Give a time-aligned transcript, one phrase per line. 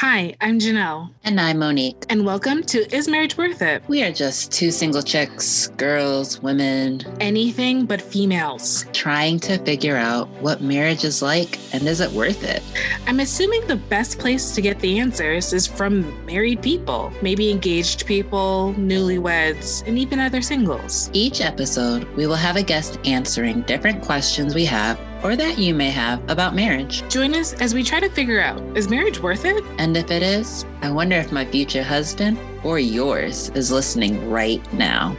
[0.00, 1.10] Hi, I'm Janelle.
[1.24, 2.04] And I'm Monique.
[2.08, 3.82] And welcome to Is Marriage Worth It?
[3.88, 10.28] We are just two single chicks, girls, women, anything but females, trying to figure out
[10.40, 12.62] what marriage is like and is it worth it?
[13.08, 18.06] I'm assuming the best place to get the answers is from married people, maybe engaged
[18.06, 21.10] people, newlyweds, and even other singles.
[21.12, 25.74] Each episode, we will have a guest answering different questions we have or that you
[25.74, 27.02] may have about marriage.
[27.08, 29.64] Join us as we try to figure out is marriage worth it?
[29.78, 34.62] And if it is, I wonder if my future husband or yours is listening right
[34.72, 35.16] now.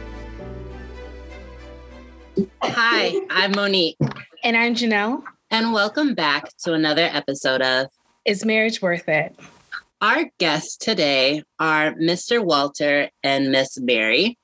[2.62, 3.98] Hi, I'm Monique.
[4.42, 5.22] And I'm Janelle.
[5.50, 7.88] And welcome back to another episode of
[8.24, 9.34] Is Marriage Worth It?
[10.00, 12.42] Our guests today are Mr.
[12.42, 14.38] Walter and Miss Mary.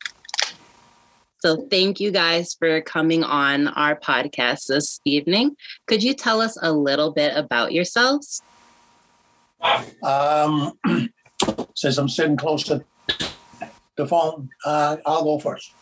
[1.47, 5.55] So, thank you guys for coming on our podcast this evening.
[5.87, 8.43] Could you tell us a little bit about yourselves?
[10.03, 10.73] Um,
[11.77, 12.85] since I'm sitting close to
[13.95, 15.73] the phone, uh, I'll go first.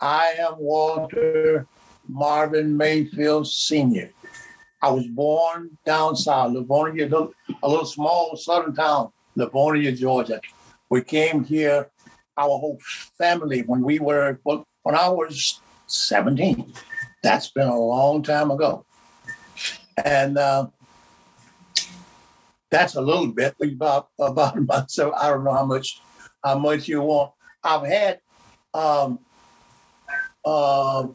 [0.00, 1.66] I am Walter
[2.08, 4.10] Marvin Mayfield Sr.
[4.80, 7.30] I was born down south, Lavonia,
[7.62, 10.40] a little small southern town, Lavonia, Georgia.
[10.88, 11.90] We came here,
[12.38, 12.78] our whole
[13.18, 14.40] family, when we were,
[14.88, 16.72] when I was 17.
[17.22, 18.86] That's been a long time ago.
[20.02, 20.68] And uh,
[22.70, 25.12] that's a little bit about about myself.
[25.14, 26.00] I don't know how much
[26.42, 27.32] how much you want.
[27.62, 28.20] I've had
[28.72, 29.18] um,
[30.42, 31.08] uh,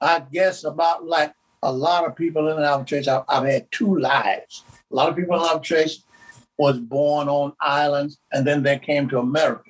[0.00, 3.98] I guess about like a lot of people in our church, I've, I've had two
[3.98, 4.64] lives.
[4.90, 5.98] A lot of people in our church
[6.56, 9.69] was born on islands and then they came to America.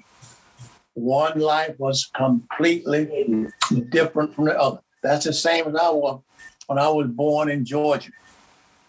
[0.95, 3.49] One life was completely
[3.91, 4.81] different from the other.
[5.03, 6.21] That's the same as I was
[6.67, 8.13] when I was born in Georgia.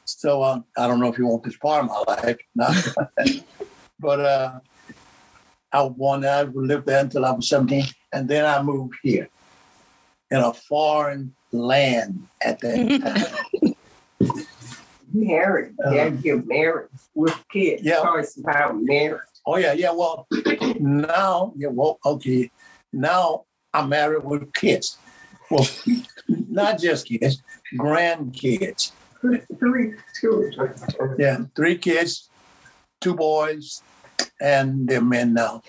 [0.06, 2.76] So uh, I don't know if you want this part of my life, not,
[4.00, 4.60] but uh,
[5.72, 6.36] I was born there.
[6.36, 9.30] I lived there until I was 17, and then I moved here
[10.30, 14.36] in a foreign land at that time.
[15.14, 17.84] married, uh, yeah, you're married with kids.
[17.84, 19.22] Yeah, so it's about marriage.
[19.46, 19.92] Oh yeah, yeah.
[19.92, 20.28] Well,
[20.80, 21.70] now, yeah.
[21.70, 22.52] Well, okay.
[22.94, 24.98] Now I'm married with kids.
[25.50, 25.68] Well,
[26.28, 27.42] not just kids,
[27.76, 28.92] grandkids.
[29.60, 30.74] Three children.
[31.18, 32.30] Yeah, three kids,
[33.00, 33.84] two boys,
[34.40, 35.62] and they're men now,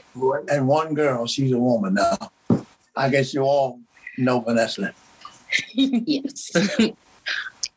[0.48, 1.26] and one girl.
[1.26, 2.30] She's a woman now.
[2.96, 3.80] I guess you all
[4.18, 4.94] know Vanessa.
[5.74, 6.50] yes.
[6.80, 6.94] all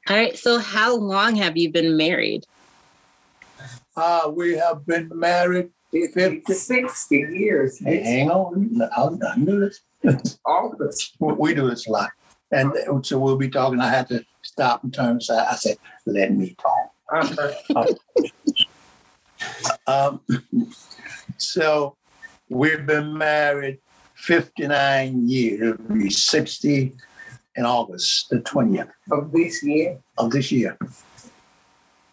[0.10, 0.38] right.
[0.38, 2.46] So, how long have you been married?
[3.96, 5.70] Uh, we have been married
[6.14, 7.80] 50, 60 years.
[7.80, 8.82] Hey, hang on.
[8.96, 10.38] I, I knew this.
[10.46, 11.16] August.
[11.20, 12.10] we do this a lot.
[12.52, 13.80] And so we'll be talking.
[13.80, 15.48] I had to stop and turn aside.
[15.50, 16.92] I said, let me talk.
[17.12, 17.94] Uh-huh.
[19.88, 20.22] um,
[21.38, 21.96] so
[22.50, 23.80] we've been married
[24.16, 25.62] 59 years.
[25.62, 26.94] It'll be 60
[27.56, 28.92] in August, the 20th.
[29.12, 30.00] Of this year?
[30.18, 30.78] Of this year.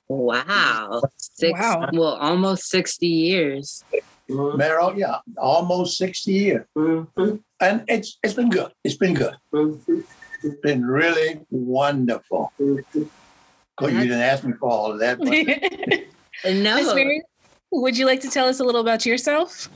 [0.08, 1.02] Wow.
[1.34, 1.88] Six, wow.
[1.92, 3.82] well, almost 60 years.
[4.28, 4.60] Mm-hmm.
[4.60, 6.66] Meryl, yeah, almost 60 years.
[6.76, 7.36] Mm-hmm.
[7.60, 8.72] And it's it's been good.
[8.84, 9.34] It's been good.
[9.52, 10.00] Mm-hmm.
[10.42, 12.52] It's been really wonderful.
[12.58, 13.86] Because mm-hmm.
[13.86, 15.18] you didn't ask me for all of that.
[15.18, 15.28] But...
[16.52, 16.76] no.
[16.76, 16.94] Ms.
[16.94, 17.22] Mary,
[17.70, 19.68] would you like to tell us a little about yourself?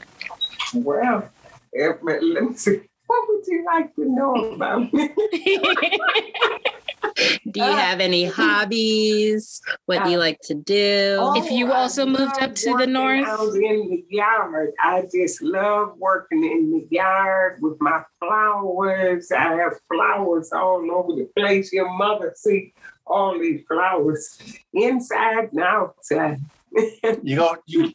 [0.75, 1.31] Well,
[1.75, 2.81] let me see.
[3.07, 5.11] What would you like to know about me?
[7.17, 9.61] do you uh, have any hobbies?
[9.87, 11.17] What do you uh, like to do?
[11.19, 14.73] Oh, if you also I moved up to the north, out in the yard.
[14.81, 19.31] I just love working in the yard with my flowers.
[19.33, 21.73] I have flowers all over the place.
[21.73, 22.75] Your mother see
[23.07, 24.39] all these flowers
[24.73, 26.41] inside and outside.
[27.23, 27.57] you go.
[27.67, 27.93] You.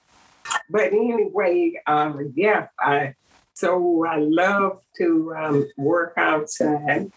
[0.69, 3.15] But anyway, uh, yeah, I
[3.61, 7.11] so I love to um, work outside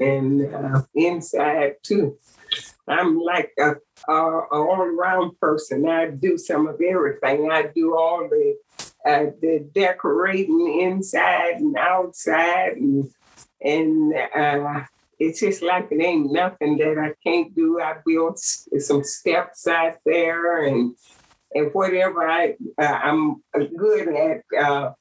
[0.00, 2.16] and uh, inside too.
[2.88, 3.74] I'm like a,
[4.08, 5.86] a, a all around person.
[5.86, 7.50] I do some of everything.
[7.52, 8.56] I do all the
[9.06, 13.10] uh, the decorating inside and outside, and
[13.62, 14.80] and uh,
[15.18, 17.78] it's just like it ain't nothing that I can't do.
[17.78, 20.96] I built some steps out there, and
[21.54, 23.42] and whatever I uh, I'm
[23.76, 24.92] good at uh,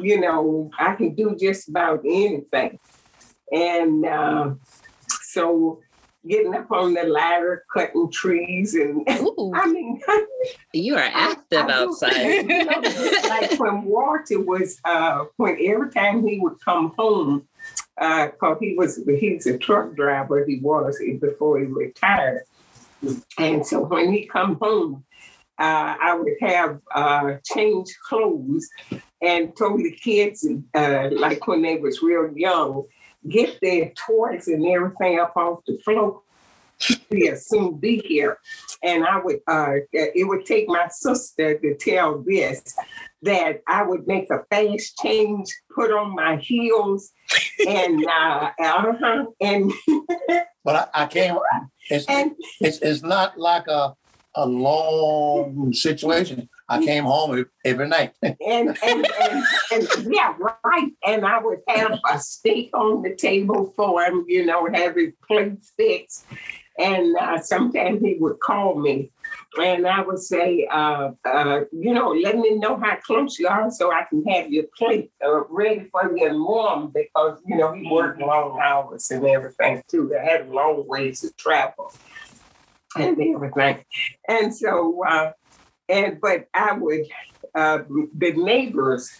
[0.00, 2.78] you know, I can do just about anything.
[3.52, 4.54] And uh,
[5.22, 5.80] so
[6.26, 10.00] getting up on the ladder, cutting trees, and I mean,
[10.72, 12.12] you are active I, I outside.
[12.12, 17.48] Do, you know, like when Walter was, uh, when every time he would come home,
[17.96, 22.42] because uh, he was he's a truck driver, he was before he retired,
[23.38, 25.04] and so when he come home,
[25.58, 28.68] uh, I would have uh, change clothes
[29.20, 32.84] and told the kids, uh, like when they was real young,
[33.28, 36.22] get their toys and everything up off the floor.
[37.10, 38.38] We'll soon be here.
[38.84, 42.62] And I would, uh, it would take my sister to tell this
[43.22, 47.10] that I would make a fast change, put on my heels,
[47.66, 49.72] and uh, uh-huh, and
[50.64, 51.38] But I, I can't,
[51.88, 53.94] it's, and it's, it's not like a,
[54.34, 56.48] a long situation.
[56.68, 58.12] I came home every- night.
[58.22, 60.34] and and, and and yeah,
[60.64, 60.92] right.
[61.06, 65.12] And I would have a steak on the table for him, you know, have his
[65.26, 66.26] plate fixed.
[66.78, 69.10] And uh, sometimes he would call me,
[69.60, 73.68] and I would say, uh, uh, you know, let me know how close you are
[73.68, 77.72] so I can have your plate uh, ready for you and warm because you know
[77.72, 80.14] he worked long hours and everything too.
[80.14, 81.92] I had long ways to travel
[83.00, 83.84] and everything,
[84.28, 85.04] and so.
[85.04, 85.32] Uh,
[85.90, 87.06] and but I would
[87.54, 87.78] uh,
[88.14, 89.10] the neighbors,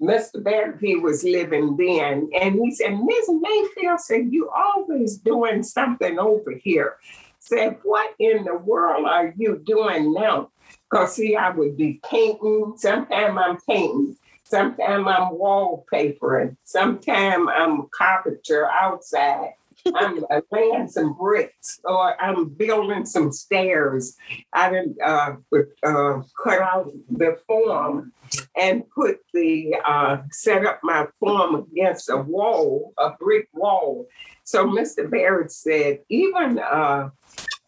[0.00, 0.80] Mr.
[0.80, 6.52] He was living then, and he said, Miss Mayfield said, you always doing something over
[6.52, 6.96] here.
[7.38, 10.50] Said, what in the world are you doing now?
[10.90, 18.68] Because see, I would be painting, Sometimes I'm painting, Sometimes I'm wallpapering, Sometimes I'm carpenter
[18.68, 19.54] outside.
[19.94, 24.16] I'm laying some bricks or I'm building some stairs.
[24.52, 25.36] I didn't uh,
[25.82, 28.12] uh, cut out the form
[28.56, 34.06] and put the uh, set up my form against a wall, a brick wall.
[34.44, 35.10] So Mr.
[35.10, 37.10] Barrett said, even uh,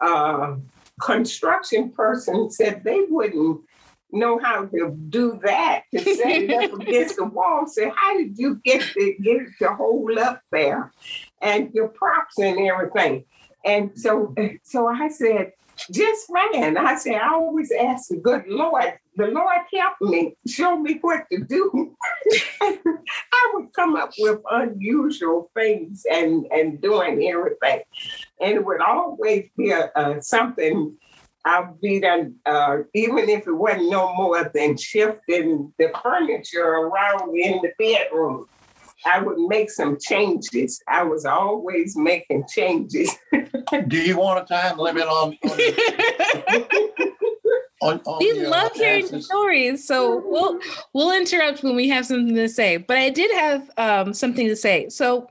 [0.01, 0.57] uh,
[1.01, 3.61] construction person said they wouldn't
[4.11, 7.67] know how to do that to set it up against the wall.
[7.67, 10.93] Said, how did you get to get it to hold up there,
[11.41, 13.25] and your props and everything?
[13.65, 15.53] And so, so I said,
[15.91, 16.77] just fine.
[16.77, 18.99] I said, I always ask the good Lord.
[19.17, 21.97] The Lord help me, show me what to do.
[22.63, 27.81] I would come up with unusual things and and doing everything,
[28.41, 30.97] and it would always be a, a something.
[31.49, 37.35] I'd be done, uh, even if it wasn't no more than shifting the furniture around
[37.37, 38.47] in the bedroom.
[39.07, 40.83] I would make some changes.
[40.89, 43.11] I was always making changes.
[43.87, 45.37] Do you want a time limit on?
[45.45, 45.61] on-
[47.81, 49.27] on- on we your love hearing answers?
[49.27, 50.59] stories, so we'll
[50.95, 52.77] we'll interrupt when we have something to say.
[52.77, 54.89] But I did have um, something to say.
[54.89, 55.31] So,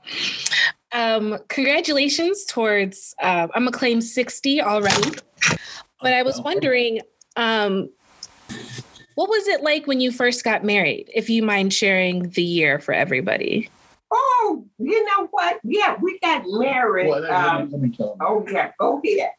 [0.92, 5.10] um, congratulations towards uh, I'm a claim sixty already.
[6.00, 7.00] But I was wondering,
[7.36, 7.90] um,
[9.14, 11.10] what was it like when you first got married?
[11.12, 13.68] If you mind sharing the year for everybody.
[14.12, 15.58] oh, you know what?
[15.64, 17.08] Yeah, we got married.
[17.08, 18.26] Well, let- let um, let me tell you.
[18.26, 19.32] Oh yeah, go ahead.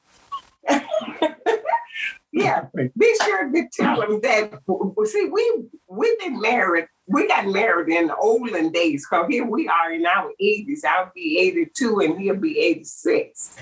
[2.31, 2.65] yeah,
[2.97, 4.59] be sure to tell them that.
[5.06, 6.88] See, we we've been married.
[7.07, 9.06] We got married in the olden days.
[9.06, 10.83] Cause here we are in our eighties.
[10.88, 13.56] I'll be eighty-two, and he'll be eighty-six.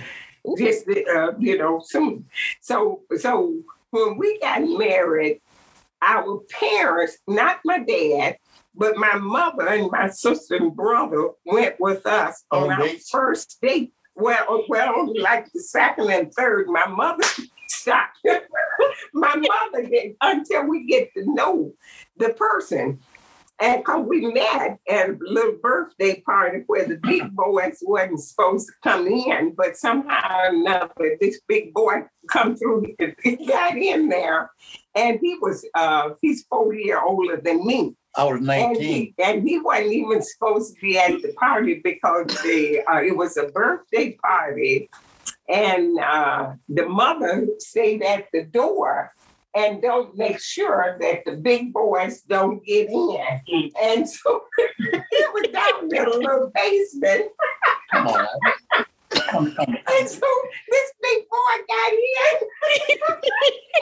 [0.58, 2.26] Just uh, you know, soon.
[2.62, 3.62] So so
[3.92, 5.42] when we got married,
[6.02, 8.38] our parents, not my dad,
[8.76, 13.58] but my mother and my sister and brother went with us on On our first
[13.62, 13.94] date.
[14.16, 17.24] Well, well, like the second and third, my mother
[17.68, 18.18] stopped.
[19.14, 21.74] my mother did until we get to know
[22.18, 23.00] the person.
[23.60, 28.68] And because we met at a little birthday party where the big boys wasn't supposed
[28.68, 32.86] to come in, but somehow or another, this big boy come through,
[33.24, 34.52] he got in there,
[34.96, 37.96] and he was uh he's four year older than me.
[38.16, 39.14] I was And nineteen.
[39.18, 43.16] he, and he wasn't even supposed to be at the party because the uh, it
[43.18, 44.90] was a birthday party,
[45.50, 49.14] and uh, the mother stayed at the door
[49.58, 53.72] and don't make sure that the big boys don't get in.
[53.82, 57.32] And so it was down in a little basement,
[57.92, 58.28] Come on.
[59.10, 59.78] Come, come.
[59.90, 60.28] and so
[60.70, 62.48] this big boy got in,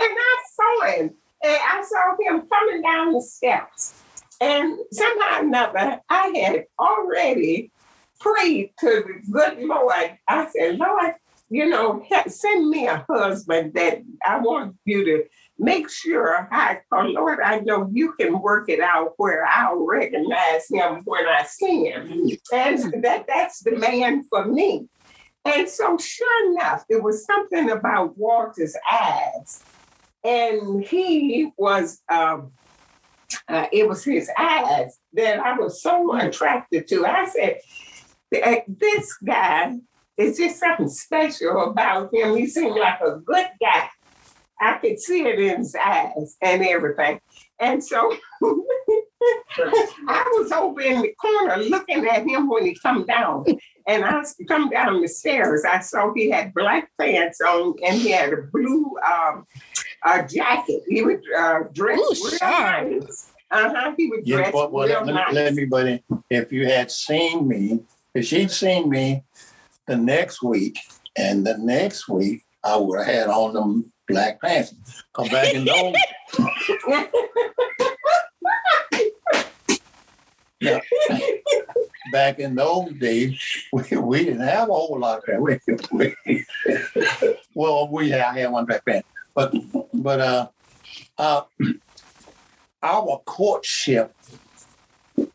[0.02, 1.10] and I saw him,
[1.44, 4.04] and I saw him coming down the steps.
[4.40, 7.72] And somehow or another, I had already
[8.20, 10.18] prayed to the good Lord.
[10.28, 11.16] I said, Lord,
[11.56, 15.24] you know, send me a husband that I want you to
[15.58, 20.68] make sure I, oh Lord, I know you can work it out where I'll recognize
[20.70, 22.12] him when I see him.
[22.52, 24.90] And that that's the man for me.
[25.46, 29.64] And so sure enough, there was something about Walter's eyes.
[30.26, 32.52] And he was um
[33.48, 37.06] uh, it was his eyes that I was so attracted to.
[37.06, 37.60] I said,
[38.34, 39.78] "Eh, this guy
[40.18, 42.36] is just something special about him.
[42.36, 43.90] He seemed like a good guy.
[44.60, 47.20] I could see it in his eyes and everything.
[47.60, 53.46] And so I was over in the corner looking at him when he come down.
[53.88, 55.64] And I come down the stairs.
[55.70, 59.46] I saw he had black pants on and he had a blue um,
[60.04, 60.84] uh, jacket.
[60.88, 62.90] He was uh, dressed Ooh, real sharp.
[62.90, 63.32] nice.
[63.52, 63.94] Uh-huh.
[63.98, 65.34] He was Yeah, dressed but, well, real let, nice.
[65.34, 67.82] let me, buddy, if you had seen me,
[68.14, 69.24] if she'd seen me
[69.88, 70.80] the next week
[71.16, 74.74] and the next week, I would have had on them black pants.
[75.14, 75.96] Come back in those,
[82.12, 83.40] back in those days,
[83.72, 85.90] we, we didn't have a whole lot of pants.
[85.92, 86.46] We, we,
[87.54, 89.54] well, we had, I had one black pants, but,
[89.94, 90.48] but, uh,
[91.18, 91.42] uh,
[92.84, 94.14] our courtship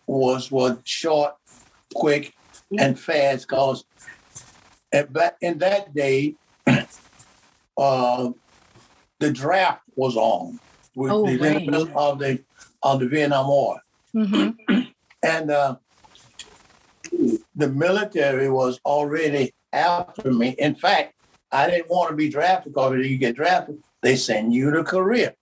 [0.07, 1.35] was was short,
[1.95, 2.33] quick,
[2.78, 3.49] and fast.
[3.49, 3.85] Cause
[4.92, 6.35] at back in that day,
[7.76, 8.30] uh,
[9.20, 10.59] the draft was on.
[10.97, 11.68] We, Oh, the right.
[11.94, 12.44] of the
[12.82, 13.80] of the Vietnam War,
[14.14, 14.56] Mhm.
[15.23, 15.76] and uh,
[17.54, 20.49] the military was already after me.
[20.59, 21.14] In fact,
[21.52, 24.82] I didn't want to be drafted because if you get drafted, they send you to
[24.82, 25.35] Korea.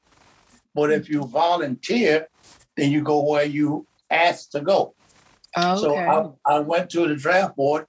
[0.75, 2.29] But if you volunteer,
[2.77, 4.95] then you go where you asked to go.
[5.57, 6.07] So Okay.
[6.47, 7.87] I, I went to the draft board,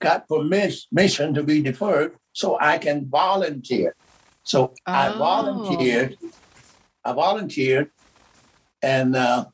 [0.00, 3.94] got permission to be deferred so I can volunteer.
[4.42, 5.18] So I Oh.
[5.18, 6.16] volunteered.
[7.04, 7.90] I volunteered
[8.82, 9.46] and uh,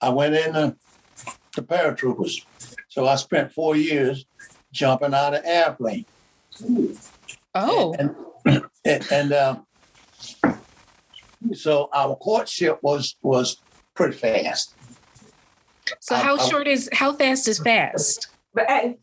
[0.00, 0.72] I went in uh,
[1.54, 2.44] the paratroopers.
[2.88, 4.26] So I spent four years
[4.72, 6.04] jumping out of airplane.
[7.54, 7.94] oh.
[7.98, 8.14] And,
[8.84, 9.56] and, and uh,
[11.54, 13.58] so our courtship was was
[13.94, 14.74] pretty fast.
[16.00, 18.28] So I- how I- short is how fast is fast?
[18.54, 18.98] But hey,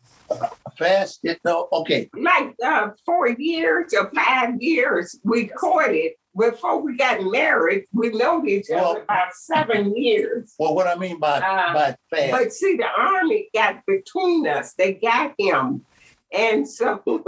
[0.78, 2.10] Fast, it, no, okay.
[2.14, 6.12] like uh, four years or five years, we courted.
[6.38, 10.54] Before we got married, we known each other Well- about seven years.
[10.60, 14.74] Well, what I mean by Uh, by fast, But see, the army got between us.
[14.74, 15.86] They got him.
[16.36, 17.02] And so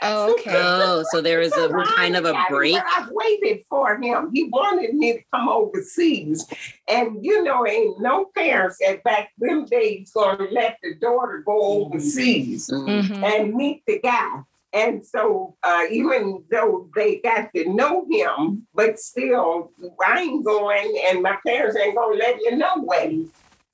[0.00, 0.52] Oh, okay.
[0.54, 2.74] Oh, so there was a kind of a got break.
[2.74, 4.30] But I waited for him.
[4.32, 6.46] He wanted me to come overseas.
[6.86, 11.86] And you know, ain't no parents at back them days gonna let the daughter go
[11.86, 13.02] overseas Mm.
[13.02, 13.22] Mhm.
[13.24, 14.42] and meet the guy.
[14.72, 19.72] And so, uh, even though they got to know him, but still,
[20.06, 23.24] I ain't going, and my parents ain't gonna let you know way,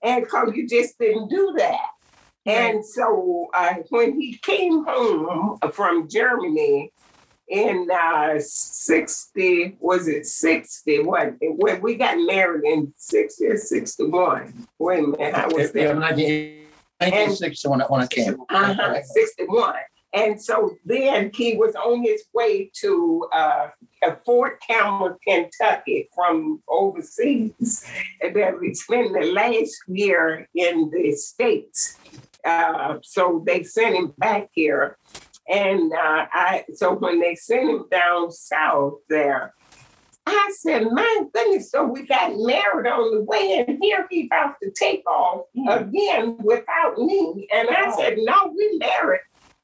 [0.03, 1.89] and because you just didn't do that.
[2.47, 6.93] And so, uh, when he came home from Germany
[7.49, 11.03] in uh, 60, was it 60?
[11.05, 11.35] What?
[11.41, 14.67] When we got married in 60 or 61.
[14.79, 15.95] Wait a minute, I was It- it there.
[15.95, 16.61] was 19
[17.01, 18.37] 1960 when I, came.
[18.49, 19.75] Uh-huh, 61.
[20.15, 23.69] And so then he was on his way to uh,
[24.07, 27.85] uh, Fort Campbell, Kentucky from overseas.
[28.23, 31.99] And then we spent the last year in the States.
[32.45, 34.99] Uh, so they sent him back here.
[35.49, 39.55] And uh, I, so when they sent him down south there,
[40.27, 44.55] I said, my goodness, so we got married on the way, and here he about
[44.63, 47.47] to take off again without me.
[47.53, 49.21] And I said, no, we married.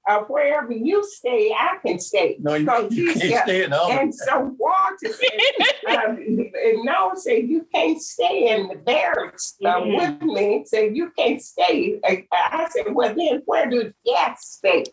[0.08, 2.36] Uh, wherever you stay, I can stay.
[2.40, 6.50] No, you, So you can't got- stay in the And so Walter said, um,
[6.84, 9.96] no, say you can't stay in the barracks uh, Mhm.
[9.98, 10.64] with me.
[10.64, 12.00] Say you can't stay.
[12.04, 14.84] I, I said, well, then where do the guests stay?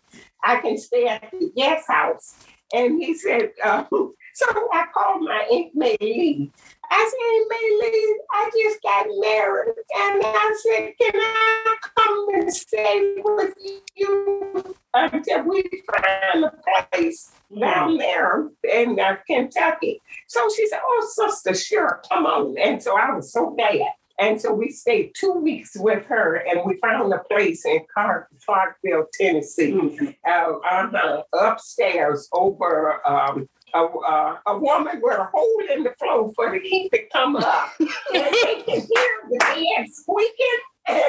[0.43, 2.35] I can stay at the guest house.
[2.73, 3.85] And he said, uh,
[4.33, 6.51] so I called my Aunt May Lee.
[6.89, 9.73] I said, Aunt May Lee, I just got married.
[9.95, 13.53] And I said, can I come and stay with
[13.95, 16.53] you until we find a
[16.93, 20.01] place down there in uh, Kentucky?
[20.27, 22.55] So she said, oh, sister, sure, come on.
[22.57, 23.81] And so I was so glad.
[24.19, 28.29] And so we stayed two weeks with her and we found a place in Clark,
[28.43, 35.83] Clarkville, Tennessee, uh, uh, upstairs over um, a, uh, a woman with a hole in
[35.83, 37.71] the floor for the heat to come up.
[37.79, 40.59] and they can hear the bed squeaking.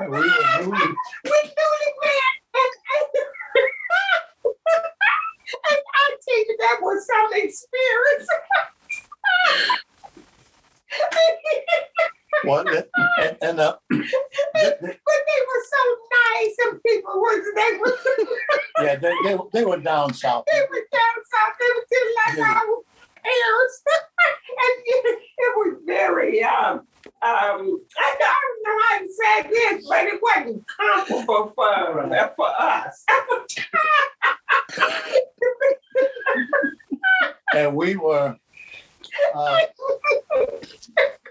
[0.00, 0.20] We were
[0.60, 0.96] moving.
[1.24, 1.30] we.
[1.30, 1.54] And,
[2.54, 2.74] and,
[5.70, 8.28] and I tell you, that was some experience.
[12.44, 14.00] Well, and, and uh, but
[14.80, 15.82] they were so
[16.34, 17.94] nice, and people were they were
[18.82, 20.44] yeah, they, they, they were down south.
[20.50, 21.54] they were down south.
[21.58, 22.54] They were just like Yeah.
[22.54, 22.82] our
[23.24, 26.86] parents, and it, it was very um
[27.22, 27.80] um.
[27.98, 33.04] I don't know how to say this, but it wasn't comfortable for for us.
[37.54, 38.36] and we were
[39.34, 39.58] uh,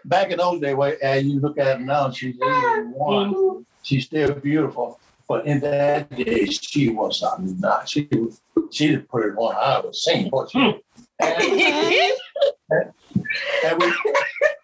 [0.07, 0.75] back in those days.
[0.75, 3.65] where- And you look at her now, she's 81.
[3.83, 7.87] She's still beautiful, but in that day, she was uh, not.
[7.87, 8.41] She was.
[8.71, 10.27] She the prettiest one I ever seen.
[10.29, 10.81] What she,
[11.19, 12.91] and,
[13.65, 13.93] and we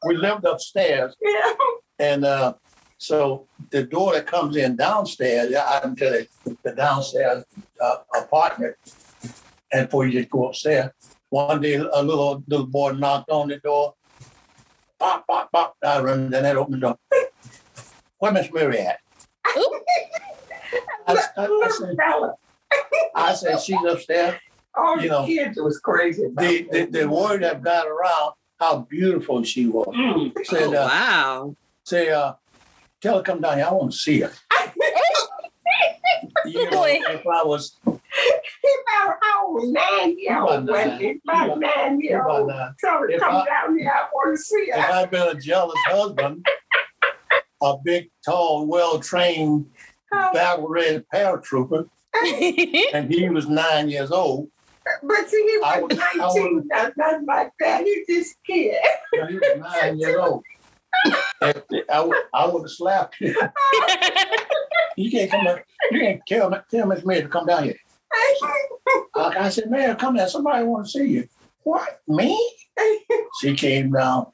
[0.06, 1.54] we lived upstairs, Yeah.
[2.00, 2.54] and uh,
[2.98, 6.26] so the door that comes in downstairs, yeah, I can tell you,
[6.64, 7.46] the downstairs
[7.82, 8.76] uh, apartment,
[9.72, 10.92] and before you just go upstairs,
[11.30, 13.94] one day a little little boy knocked on the door,
[15.04, 15.78] pop, pop, pop.
[15.84, 16.98] I run, then that opened the door.
[18.20, 19.00] Where Miss Mary at?
[19.46, 19.68] I,
[21.08, 21.98] I, I, said,
[23.16, 24.40] I said she's upstairs.
[24.76, 26.24] All You know, kids was crazy.
[26.36, 29.94] The, the the word that got around how beautiful she was.
[29.94, 30.34] Mm.
[30.46, 31.56] Said, Oh, uh, wow.
[31.84, 32.34] say, uh,
[33.02, 33.68] tell her come down here.
[33.68, 34.32] I want to see her.
[36.46, 37.78] You know, if I was
[38.64, 39.74] He about how old?
[39.74, 40.50] Nine year old.
[40.50, 40.74] About nine.
[40.76, 41.20] wasn't he?
[41.28, 42.50] About nine year about old.
[42.50, 42.72] that.
[42.80, 43.92] Tell her to If come I- down here.
[43.94, 44.76] I want to see if.
[44.78, 46.46] I'd been a jealous husband,
[47.62, 49.66] a big, tall, well-trained,
[50.12, 51.88] battle-ready paratrooper,
[52.94, 54.50] and he was nine years old,
[55.04, 56.00] But see, he I was would-
[56.34, 57.84] 19, would- not nothing like that.
[57.84, 58.76] He just kid.
[59.12, 60.44] he was nine years old.
[61.92, 63.36] I would, I would have slapped him.
[64.96, 65.48] You can't come.
[65.48, 65.60] up-
[65.92, 67.76] You can't tell me, tell Miss Mary to come down here.
[69.16, 70.28] I, I said, "Man, come here.
[70.28, 71.28] Somebody want to see you."
[71.64, 72.38] What me?
[73.40, 74.28] She came down.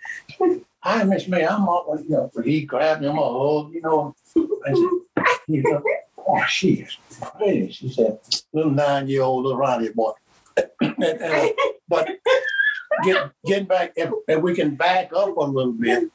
[0.82, 1.46] Hi, Miss May.
[1.46, 1.86] I'm up.
[2.04, 3.74] You know, but he grabbed him a hug.
[3.74, 5.82] You know, and she, he said,
[6.18, 6.98] "Oh, she is
[7.38, 8.20] pretty." She said,
[8.54, 10.12] "Little nine-year-old little Ronnie boy."
[10.82, 11.48] And, uh,
[11.88, 12.10] but
[13.04, 16.10] get getting back, if, if we can back up a little bit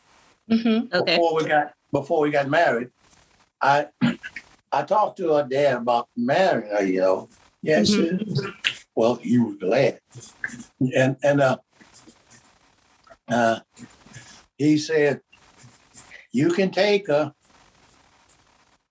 [0.50, 0.92] Mhm.
[0.92, 1.16] Okay.
[1.16, 2.90] before we got before we got married,
[3.62, 3.88] I
[4.72, 6.84] I talked to her dad about marrying her.
[6.84, 7.28] You know,
[7.64, 7.94] yes.
[8.94, 9.98] Well, he was glad,
[10.94, 11.56] and and uh,
[13.28, 13.60] uh,
[14.56, 15.20] he said,
[16.32, 17.32] "You can take her."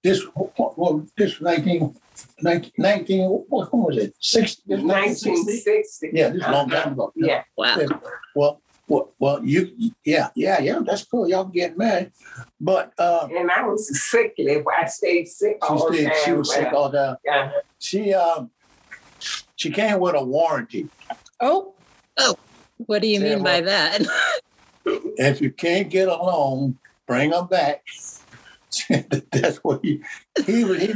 [0.04, 1.96] This well, this 19,
[2.42, 4.14] 19, 19 what, what was it?
[4.20, 4.62] Sixty?
[4.68, 5.72] 1960?
[5.72, 6.10] 1960.
[6.12, 7.14] Yeah, this is a long time ago.
[7.16, 7.44] Yeah.
[7.56, 7.80] Wow.
[8.36, 10.80] Well, well, well, you, yeah, yeah, yeah.
[10.86, 11.30] That's cool.
[11.30, 12.12] Y'all get married,
[12.60, 14.62] but uh, And I was sickly.
[14.78, 16.16] I stayed sick she all the stayed, time.
[16.26, 17.18] she was sick all the time.
[17.24, 17.52] Yeah.
[17.80, 18.52] She um,
[19.56, 20.90] she came with a warranty.
[21.40, 21.74] Oh,
[22.18, 22.36] oh,
[22.78, 23.66] What do you Say mean by what?
[23.66, 24.02] that?
[25.16, 27.86] If you can't get along, bring her back.
[29.32, 30.02] That's what he
[30.46, 30.82] he was.
[30.82, 30.94] He,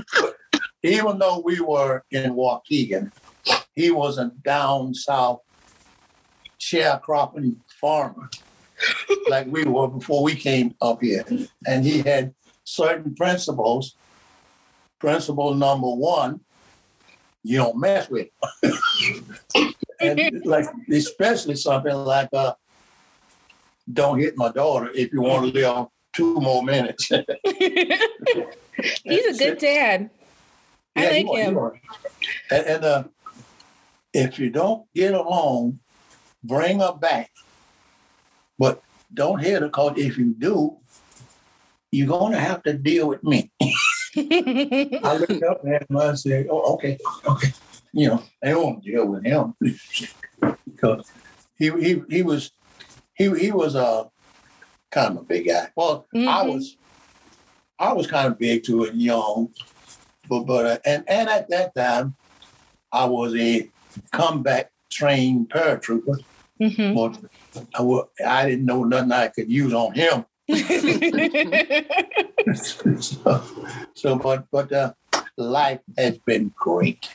[0.83, 3.11] even though we were in Waukegan,
[3.75, 5.39] he was a down south
[6.59, 8.29] sharecropping farmer,
[9.29, 11.25] like we were before we came up here,
[11.65, 13.95] and he had certain principles.
[14.99, 16.41] Principle number one:
[17.47, 18.27] you don't mess with.
[20.01, 22.53] And like especially something like uh,
[23.91, 27.07] don't hit my daughter if you want to live two more minutes.
[29.03, 30.09] he's a good dad.
[30.95, 31.57] I Yeah, like him.
[31.57, 31.79] are.
[32.51, 33.03] And, and uh,
[34.13, 35.79] if you don't get along,
[36.43, 37.31] bring her back.
[38.59, 38.81] But
[39.13, 40.77] don't hit her because if you do,
[41.91, 43.51] you're going to have to deal with me.
[44.17, 47.49] I looked up at him and I said, oh, okay, okay.
[47.93, 49.55] You know, I don't want to deal with him
[50.65, 51.09] because
[51.57, 52.51] he, he, he was
[53.15, 54.09] he, he was a
[54.91, 55.69] kind of a big guy.
[55.75, 56.53] Well, I Mhm.
[56.53, 56.77] was
[57.79, 59.49] I was kind of big to it, young,
[60.27, 62.15] but but uh, and and at that time,
[62.91, 63.69] I was a
[64.11, 66.17] combat trained paratrooper.
[66.61, 66.95] Mhm.
[66.95, 70.25] But I, I didn't know nothing I could use on him.
[72.55, 73.43] So,
[73.93, 74.93] so, but but uh,
[75.37, 77.09] life has been great.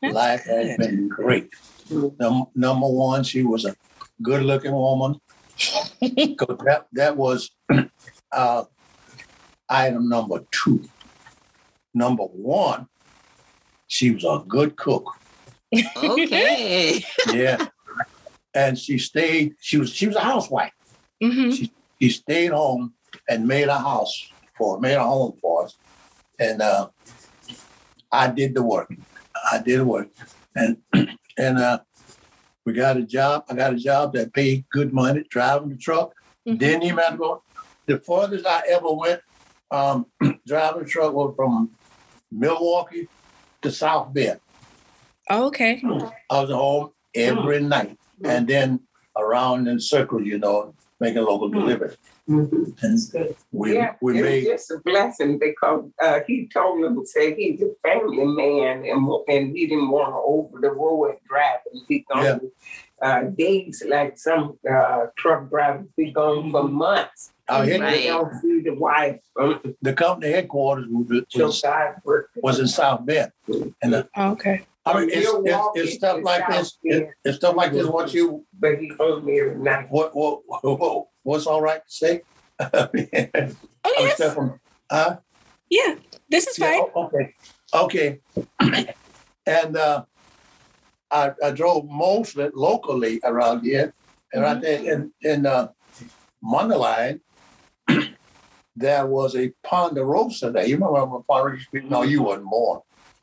[0.00, 1.50] That's life has been great.
[1.90, 3.74] Num- number one, she was a
[4.22, 5.20] good looking woman.
[6.00, 7.50] that that was
[8.32, 8.64] uh,
[9.68, 10.88] item number two.
[11.92, 12.86] Number one,
[13.86, 15.12] she was a good cook.
[15.96, 17.04] okay.
[17.32, 17.66] Yeah.
[18.54, 20.72] and she stayed, she was she was a housewife.
[21.22, 21.50] Mm-hmm.
[21.50, 21.72] She
[22.08, 22.94] stayed home
[23.28, 25.76] and made a house for made a home for us.
[26.38, 26.88] And uh,
[28.12, 28.92] I did the work.
[29.52, 30.08] I did the work.
[30.54, 30.78] And
[31.36, 31.80] and uh,
[32.64, 33.44] we got a job.
[33.50, 36.12] I got a job that paid good money, driving the truck.
[36.46, 36.58] Mhm.
[36.58, 37.42] Didn't even have to go.
[37.86, 39.20] The furthest I ever went
[39.70, 40.06] um,
[40.46, 41.70] driving the truck was from
[42.30, 43.08] Milwaukee
[43.62, 44.40] to South Bend.
[45.30, 45.82] Oh, okay.
[46.30, 48.80] I was home every night and then
[49.16, 51.96] around in circles, you know, making local deliveries.
[52.28, 52.82] Mhm.
[52.82, 57.34] And we yeah, we it made just a blessing because uh, he told him say
[57.34, 61.84] he's a family man and and he didn't want to over the road driving.
[61.88, 62.40] He gonna
[63.00, 67.32] uh, days like some uh, truck drivers be gone for months.
[67.48, 69.20] Our head, don't see the wife.
[69.38, 73.32] Um, the company headquarters was, was, was in South Bend.
[73.82, 74.66] And Oh, okay.
[74.88, 76.68] I mean, it's, it's, Milwaukee it's stuff like this.
[76.70, 77.02] South Bend.
[77.02, 77.86] It, it's stuff like this.
[77.86, 79.86] What you But he told me every night.
[79.90, 82.22] what what, what what's all right to say?
[82.60, 84.16] Oh I'm yes.
[84.16, 84.58] Stephen.
[84.90, 85.18] Huh?
[85.70, 85.94] Yeah.
[86.28, 86.74] This is fine.
[86.74, 87.34] Yeah, o- okay.
[87.74, 88.20] Okay.
[89.46, 90.04] and uh,
[91.10, 93.94] I, I drove mostly locally around here.
[94.32, 95.68] And right there in, in uh,
[96.44, 97.20] Mundelein,
[98.76, 100.66] there was a Ponderosa there.
[100.66, 101.66] You remember Ponderosa?
[101.84, 102.80] No, you weren't born.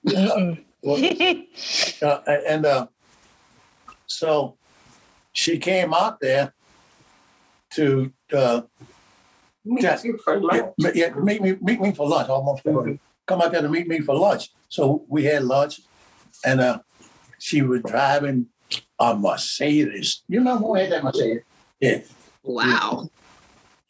[0.07, 0.63] Mm-mm.
[0.85, 0.97] Well,
[2.03, 2.87] uh, and uh,
[4.05, 4.57] so
[5.33, 6.53] she came out there
[7.71, 8.61] to uh,
[9.67, 9.99] Meet Yeah.
[10.03, 10.73] you for lunch.
[10.93, 12.29] yeah, meet me meet me for lunch.
[12.29, 12.61] Almost
[13.25, 14.49] come out there to meet me for lunch.
[14.69, 15.81] So we had lunch,
[16.45, 16.79] and uh,
[17.39, 18.45] she was driving
[18.99, 20.21] a Mercedes.
[20.27, 21.41] You remember who had that Mercedes?
[21.79, 22.01] Yeah,
[22.43, 23.09] Wow.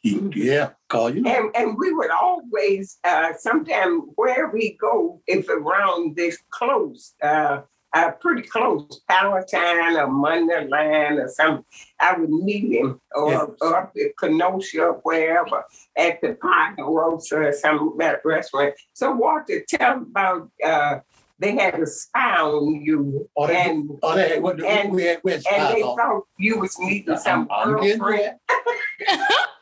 [0.06, 1.26] Yeah, call you.
[1.26, 7.62] And, and we would always, uh, sometime where we go, if around this close, uh,
[7.94, 11.66] uh, pretty close, Palatine or Mundelein or something,
[12.00, 13.46] I would meet him or, Yeah.
[13.62, 15.64] or up at Kenosha or wherever
[15.98, 18.76] at the Pine Ponderosa or some restaurant.
[18.94, 21.00] So Walter, tell about, uh,
[21.40, 25.22] they had a spy on you Oh, they- and, Oh, they what, And- we had,
[25.24, 25.98] we had and they on.
[25.98, 27.80] thought you was meeting some I'm, I'm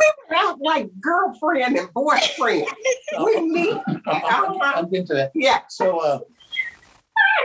[0.00, 0.36] getting were.
[0.36, 2.66] Out like girlfriend and boyfriend.
[3.24, 3.76] we meet.
[3.86, 5.32] I'm, I'm, I'm getting to that.
[5.34, 5.60] Yeah.
[5.68, 6.18] So, uh,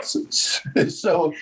[0.01, 0.21] so,
[0.89, 1.33] so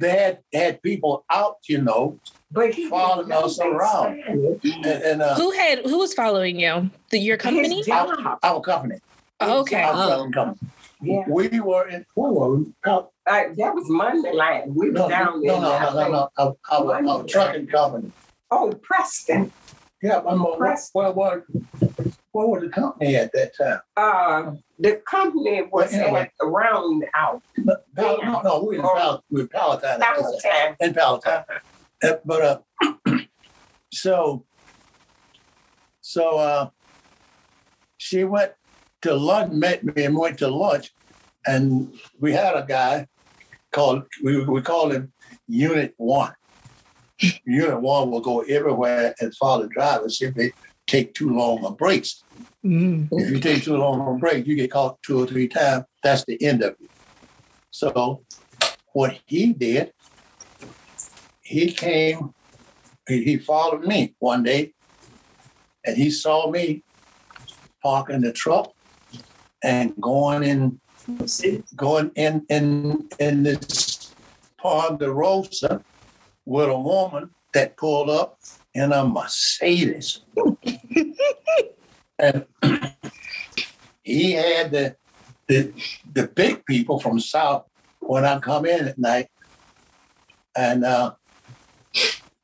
[0.00, 2.18] they had had people out, you know,
[2.50, 4.20] But he Following us around.
[4.26, 6.90] and, and uh, who had who was following you?
[7.10, 7.76] The, your company?
[7.76, 8.38] His job.
[8.42, 8.96] our company,
[9.40, 9.82] Oh, okay.
[9.82, 10.30] our Oh.
[10.32, 10.68] company.
[11.00, 11.24] Yeah.
[11.28, 12.04] We were in.
[12.14, 12.58] Where were?
[12.84, 14.64] Out- Uh, that was Monday night.
[14.66, 15.60] We No, were down no, there.
[15.60, 16.28] no, I no, no, no.
[16.38, 18.10] Our, our, our trucking company.
[18.50, 19.52] Oh, Preston.
[20.02, 20.44] Yeah, I'm.
[20.56, 20.90] Press.
[20.92, 21.44] Where, where,
[22.32, 23.80] where was the company at that time?
[23.96, 26.20] Uh, the company was Well, anyway.
[26.20, 27.42] at around out.
[27.56, 29.98] No, Pal- no, no, we were in we were in Palatine.
[30.00, 30.66] That at was that the time.
[30.68, 30.76] time.
[30.88, 31.44] In Palatine.
[32.02, 33.18] Uh, But, uh,
[33.92, 34.44] so,
[36.00, 36.70] so, uh,
[37.96, 38.52] she went
[39.02, 40.94] to lunch, met me and went to lunch.
[41.46, 43.08] And we had a guy
[43.72, 45.12] called, we, we called him
[45.48, 46.32] Unit One.
[47.44, 50.52] Unit One will go everywhere and follow drivers if they
[50.86, 52.22] take too long on breaks.
[52.64, 53.08] Mm.
[53.12, 55.84] If you take too long on break, you get caught two or three times.
[56.02, 56.90] That's the end of it.
[57.70, 58.24] So,
[58.92, 59.92] what he did,
[61.42, 62.34] he came,
[63.06, 64.72] he, he followed me one day,
[65.84, 66.82] and he saw me
[67.82, 68.72] parking the truck
[69.62, 70.80] and going in,
[71.76, 74.14] going in in in this
[74.58, 75.84] Ponderosa
[76.48, 78.38] with a woman that pulled up
[78.72, 80.20] in a Mercedes.
[82.18, 82.46] and
[84.02, 84.96] he had the,
[85.46, 85.70] the
[86.10, 87.66] the big people from South
[88.00, 89.28] when I come in at night.
[90.56, 91.14] And uh,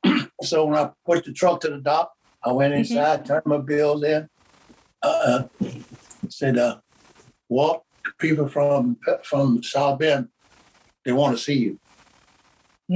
[0.43, 2.11] so when I pushed the truck to the dock,
[2.43, 4.29] I went inside, turned my bills in,
[5.01, 5.43] uh,
[6.29, 6.77] said, uh,
[7.49, 7.83] "Walt,
[8.19, 10.29] people from from South Bend,
[11.03, 11.79] they want to see you."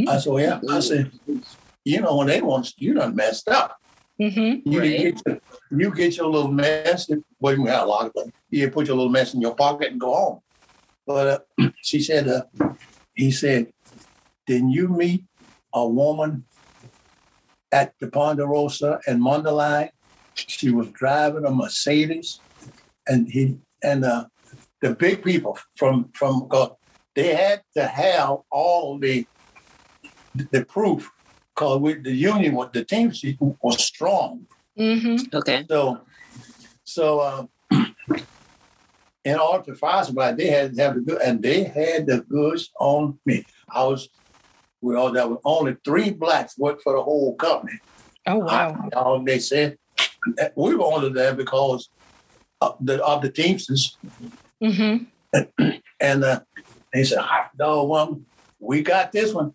[0.07, 1.11] I said, well, "Yeah." I said,
[1.83, 3.77] "You know when they want you done messed up."
[4.19, 4.69] Mm-hmm.
[4.69, 4.97] You, Right.
[4.97, 5.39] get your,
[5.71, 7.09] you get your little mess.
[7.39, 8.33] Well, you got a lot of them.
[8.49, 10.39] You put your little mess in your pocket and go home.
[11.07, 12.43] But uh, she said, uh,
[13.15, 13.71] he said,
[14.45, 15.23] didn't you meet
[15.73, 16.43] a woman
[17.71, 19.89] at the Ponderosa and Mundelein?
[20.35, 22.39] She was driving a Mercedes,
[23.07, 24.25] and he and uh,
[24.81, 26.69] the big people from from uh,
[27.15, 29.25] they had to have all the
[30.35, 31.09] the proof
[31.55, 33.11] because the union was the team
[33.61, 34.45] was strong.
[34.77, 35.35] Mm-hmm.
[35.35, 35.65] Okay.
[35.69, 36.01] So,
[36.83, 37.45] so uh,
[39.25, 42.21] in order to fire somebody, they had to have the good, and they had the
[42.21, 43.45] goods on me.
[43.69, 44.09] I was,
[44.81, 47.79] we all there were only three blacks worked for the whole company.
[48.27, 48.89] Oh wow.
[48.93, 49.77] I- all they said
[50.55, 51.89] we were only there because
[52.61, 53.97] of the of the Teamsters,
[54.61, 55.05] Mm-hmm.
[56.01, 56.41] and uh,
[56.93, 58.25] they said, "Hot dog woman,
[58.59, 59.53] we got this one."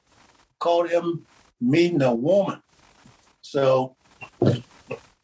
[0.65, 1.27] Called him
[1.61, 2.63] meeting a woman.
[3.43, 3.97] So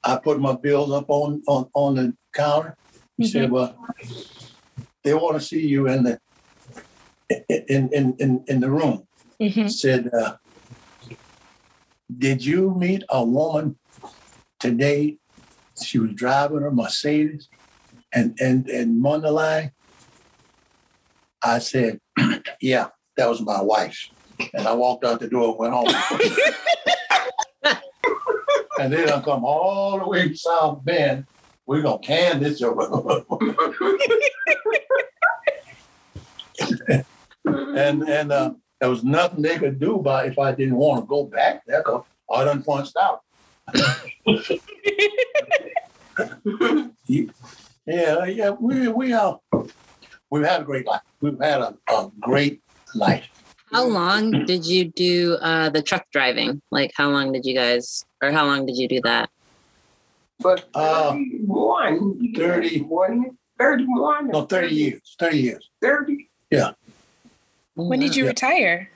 [0.05, 2.77] I put my bills up on on, on the counter.
[3.17, 3.75] He said, "Well,
[5.03, 6.21] they want to see you in the
[7.49, 9.09] in in in, in the room."
[9.41, 9.69] Mm-hmm.
[9.69, 10.37] Said, uh,
[12.19, 13.79] "Did you meet a woman
[14.59, 15.17] today?
[15.83, 17.49] She was driving a Mercedes
[18.13, 19.73] and and and Mundelein."
[21.43, 21.99] I said,
[22.61, 24.11] "Yeah, that was my wife."
[24.55, 25.89] And I walked out the door and went home.
[28.81, 31.27] and then I come all the way to South Bend.
[31.67, 33.25] We're gonna can this over.
[37.47, 41.07] and and uh, there was nothing they could do about if I didn't want to
[41.07, 43.23] go back there because I done punched out.
[47.07, 49.39] yeah, yeah, we we are
[50.31, 51.03] we've had a great life.
[51.21, 52.63] We've had a, a great
[52.95, 53.29] life.
[53.73, 56.61] How long did you do uh, the truck driving?
[56.71, 59.31] Like, how long did you guys, or how long did you do that?
[60.41, 62.33] But Uh, 31.
[62.35, 62.79] 30.
[62.81, 63.37] 31.
[63.59, 64.29] 31.
[64.29, 65.17] No, 30 years.
[65.21, 65.71] 30 years.
[65.81, 66.29] 30.
[66.51, 66.73] Yeah.
[67.75, 68.31] When did you Yeah.
[68.31, 68.91] retire?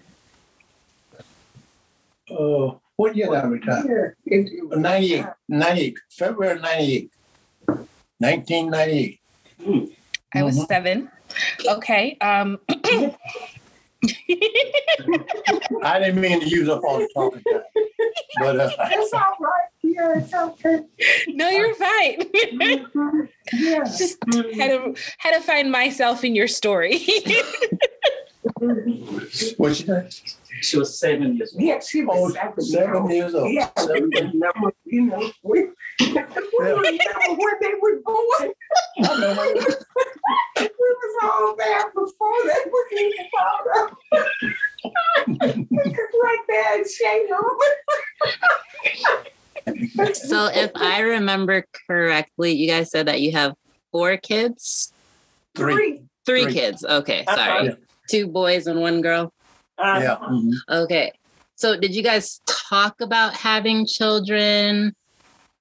[2.30, 4.16] Uh, what year did I retire?
[4.24, 4.38] Yeah.
[4.38, 5.26] It- it was- 98.
[5.48, 5.98] 98.
[6.10, 7.10] February 98.
[8.18, 9.20] 1998.
[10.34, 10.66] I was Mhm.
[10.66, 11.10] seven.
[11.68, 12.16] Okay.
[12.20, 12.58] Um,
[15.82, 17.62] I didn't mean to use up all the talking time.
[18.38, 19.68] But uh, It's all right.
[19.82, 20.80] Yeah, it's okay.
[21.28, 22.22] no, you're fine.
[23.52, 23.84] Yeah.
[23.84, 24.18] Just
[24.56, 27.06] had to had to find myself in your story.
[29.57, 30.09] what you say?
[30.61, 31.62] She was seven years old.
[31.62, 32.61] Yeah, she Oh, was seven.
[32.62, 33.52] seven years old.
[33.52, 34.11] Yeah, we Seven.
[34.11, 38.52] remember, you know, we, we remember when they were born.
[38.98, 39.85] we was
[40.59, 43.87] we was all there before they was even thought of.
[46.22, 47.40] right there in Shayla.
[50.14, 53.54] So, if I remember correctly, you guys said that you have
[53.92, 54.92] four kids,
[55.57, 56.02] Three.
[56.26, 56.52] three, Three.
[56.52, 56.85] kids.
[56.85, 57.37] Okay, Uh-huh.
[57.37, 57.74] sorry, Yeah.
[58.08, 59.32] Two boys and one girl.
[59.78, 60.16] Uh, Yeah.
[60.22, 60.52] mhm.
[60.68, 61.12] Okay.
[61.56, 64.94] So did you guys talk about having children?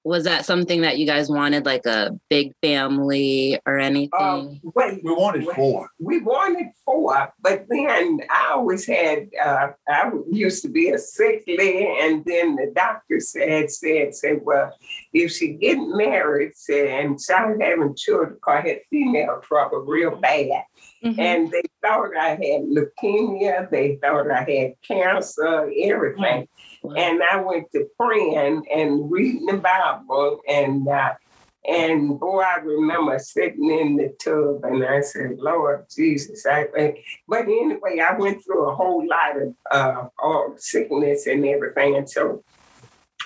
[0.06, 4.10] Was that something that you guys wanted, like a big family or anything?
[4.20, 5.88] Um, wait, We wanted four.
[5.98, 11.88] we wanted four, but then I always had, uh, I used to be a sickly,
[12.02, 14.76] and then the doctor said, said, said, well,
[15.14, 20.16] if she get married said, and started having children, cause I had female trouble real
[20.16, 20.64] bad.
[21.04, 21.18] Mhm.
[21.18, 26.48] And they thought I had leukemia, they thought I had cancer, everything.
[26.82, 26.94] Wow.
[26.96, 31.12] And I went to praying and reading the Bible, and uh,
[31.66, 36.68] and boy, I remember sitting in the tub, and I said, "Lord Jesus," I.
[36.76, 41.96] I- But anyway, I went through a whole lot of uh, all sickness and everything,
[41.96, 42.42] and so,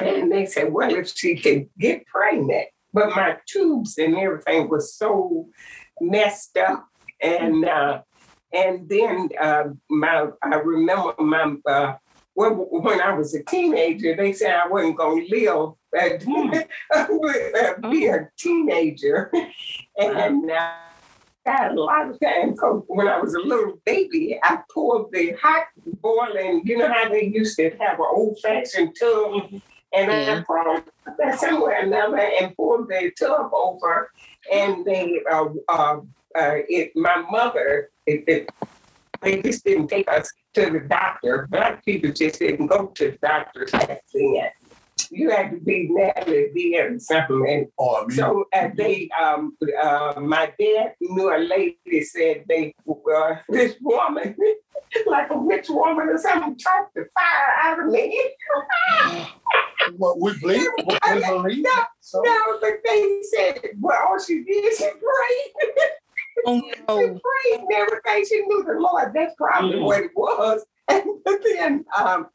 [0.01, 4.95] and they said, "Well, if she could get pregnant," but my tubes and everything was
[4.95, 5.49] so
[6.01, 6.88] messed up,
[7.21, 8.03] and uh,
[8.53, 11.57] and then uh, my I remember my.
[11.67, 11.97] Uh,
[12.35, 15.73] well, when I was a teenager, they said I wasn't going to live
[16.95, 19.33] uh, be a teenager.
[20.01, 24.39] And uh, I had a lot of time 'cause when I was a little baby,
[24.45, 25.65] I poured the hot
[26.01, 29.51] boiling, you know how they used to have an old fashioned tub.
[29.93, 30.45] And Yeah.
[30.49, 30.83] I
[31.19, 34.13] that somewhere or another and poured the tub over.
[34.53, 35.21] And they,
[35.69, 36.01] uh,
[36.39, 38.51] uh, it, my mother, it, it,
[39.21, 41.49] they just didn't take us to the doctor.
[41.51, 44.51] Black people just didn't go to the doctor back then.
[45.11, 47.47] You had to be Natalie dead or something.
[47.49, 48.15] And me.
[48.15, 54.37] so uh, they, um, uh, my dad knew a lady said they, uh, this woman,
[55.07, 58.35] like a rich woman or something, talked the fire out of me.
[59.97, 60.69] what we believe.
[60.85, 61.65] What we believe.
[61.65, 65.91] No, So, no, but they said, well, all she did is she prayed.
[66.47, 66.97] Oh She no.
[66.97, 68.25] prayed and everything.
[68.29, 69.13] She knew the Lord.
[69.15, 69.85] That's probably Mhm.
[69.85, 70.65] what it was.
[70.89, 71.05] And
[71.57, 72.29] then, um,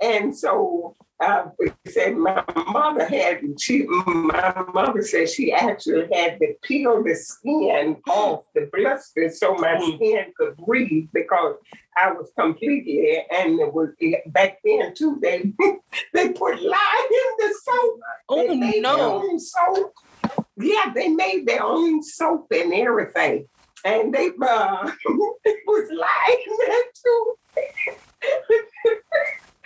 [0.00, 3.82] and so uh, they said my mother had she.
[3.82, 9.74] My mother said she actually had to peel the skin off the blisters so my
[9.76, 9.96] Mhm.
[9.96, 11.56] skin could breathe because
[11.96, 13.22] I was completely.
[13.30, 13.90] And it was
[14.28, 15.18] back then too.
[15.20, 15.52] They
[16.14, 18.00] they put lye in the soap.
[18.30, 19.38] Oh They no.
[19.38, 19.92] soap.
[20.60, 23.46] Yeah, they made their own soap and everything.
[23.84, 24.90] And they uh,
[25.66, 27.34] was lying there too.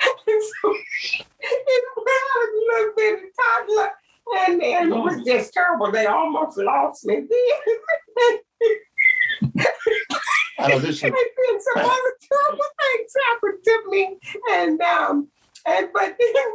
[0.00, 0.74] and so
[1.40, 3.90] it was a little bit toddler.
[4.46, 5.90] And then it was just terrible.
[5.90, 8.38] They almost lost me then.
[10.59, 14.18] I know this is and then some other terrible things happened to me.
[14.52, 15.28] And um
[15.66, 16.46] and but then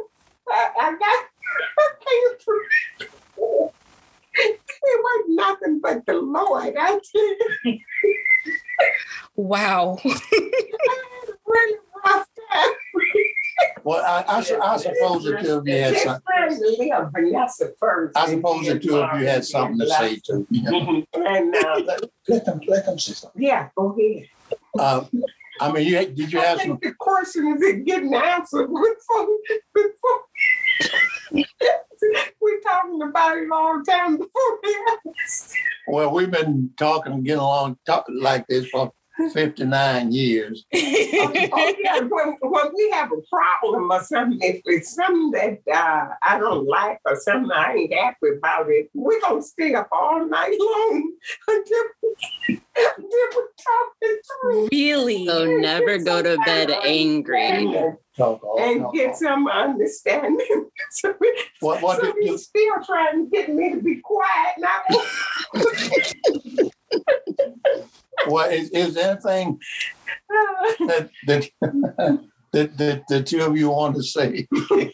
[0.48, 1.24] I, I got
[1.78, 3.70] I came through.
[4.42, 4.60] It
[5.02, 6.74] was nothing but the Lord.
[6.78, 7.00] I tell
[7.64, 7.78] you,
[9.36, 9.98] Wow.
[10.04, 12.74] I had a really rough time.
[13.84, 14.02] well.
[14.04, 16.22] I, I, I suppose the two of you had Just something.
[16.28, 18.16] trying to live Vanessa first.
[18.16, 20.62] I suppose the two of you had something to say to me.
[20.62, 21.06] Mhm.
[21.14, 23.42] And uh, Let, let them let them say something.
[23.42, 24.26] yeah, go ahead.
[24.78, 25.04] Uh,
[25.60, 26.78] I mean, you did you I have think some?
[26.82, 29.28] the question is it getting answered before,
[29.74, 30.20] before
[32.40, 34.76] we're talking about it all the time before we.
[35.88, 38.92] Well, we've been talking, getting along, talking like this for
[39.28, 40.64] fifty-nine years.
[40.74, 46.14] oh yeah, when, when we have a problem or something, if it's something that uh,
[46.22, 50.24] I don't like or something I ain't happy about it, we're gonna stay up all
[50.26, 51.12] night long
[51.48, 51.82] until,
[52.48, 52.58] until
[52.96, 54.68] we talk it through.
[54.72, 55.26] really?
[55.26, 57.46] So never go to bed angry.
[57.48, 59.14] And, Talk all- and talk get all.
[59.16, 60.68] some understanding.
[60.90, 61.14] so
[61.60, 64.82] What, what so did you, still trying to get me to be quiet now.
[68.26, 69.58] What, is, is there anything
[70.80, 71.50] that, that,
[72.52, 74.46] that, that the two of you want to say?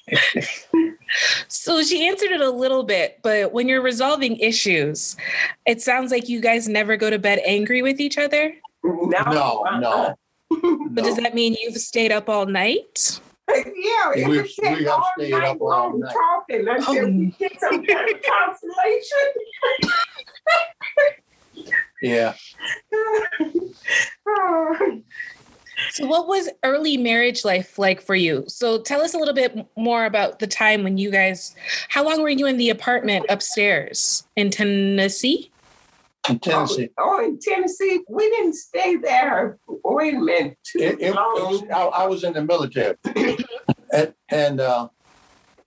[1.48, 5.16] So she answered it a little bit, but when you're resolving issues,
[5.64, 8.52] it sounds like you guys never go to bed angry with each other.
[8.84, 10.14] no, No, no.
[10.90, 13.20] But does that mean you've stayed up all night?
[13.48, 13.62] Yeah,
[14.16, 16.12] it We- would take we have all stayed night up all long night.
[16.12, 17.08] talking until Oh.
[17.08, 19.28] we get some kind of consolation.
[22.02, 22.34] Yeah.
[24.28, 25.02] Oh,
[25.90, 28.44] So, what was early marriage life like for you?
[28.48, 31.54] So, tell us a little bit more about the time when you guys,
[31.88, 35.50] how long were you in the apartment upstairs in Tennessee?
[36.28, 36.90] In Tennessee.
[36.98, 39.58] Oh, in Tennessee, we didn't stay there.
[39.68, 41.70] Wait a minute, too It, it, long.
[41.72, 42.96] I, I was in the military.
[43.92, 44.88] And, and, uh,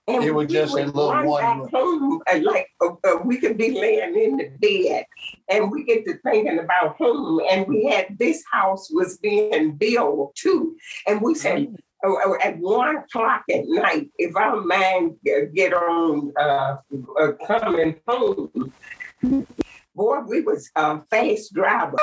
[0.09, 3.57] And It was just a little one back home, uh, like uh, uh, we could
[3.57, 5.05] be laying in the bed,
[5.49, 7.41] and we get to thinking about home.
[7.49, 10.75] And we had this house was being built too,
[11.07, 11.75] and we said.
[12.05, 16.77] oh, oh, at one o'clock at night, if our man uh, get on uh,
[17.19, 18.71] uh, coming home,
[19.93, 20.71] boy, we was
[21.09, 21.97] fast driver.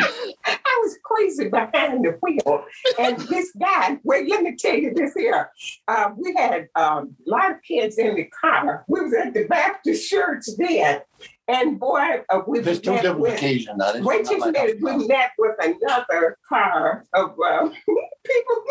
[0.00, 2.64] I was crazy behind the wheel.
[2.98, 5.50] And this guy, wait, let me tell you this here.
[5.88, 8.84] Uh, we had um, a lot of kids in the car.
[8.88, 11.02] We was at the Baptist church then.
[11.46, 13.82] And boy, uh, we there's two met different with- occasions.
[14.00, 14.78] Wait just a minute.
[14.80, 17.68] We met with another car of uh,
[18.24, 18.64] people.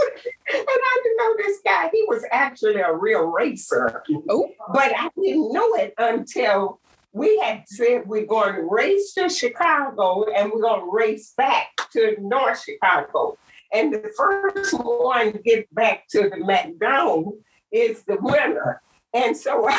[0.54, 1.90] And I didn't know this guy.
[1.94, 4.04] He was actually a real racer.
[4.30, 4.50] Oh.
[4.74, 6.80] But I didn't know it until
[7.14, 11.70] we had said we're going to race to Chicago and we're going to race back
[11.92, 13.38] to North Chicago.
[13.72, 17.38] And the first one to get back to the McDonald's
[17.72, 18.82] is the winner.
[19.14, 19.70] And so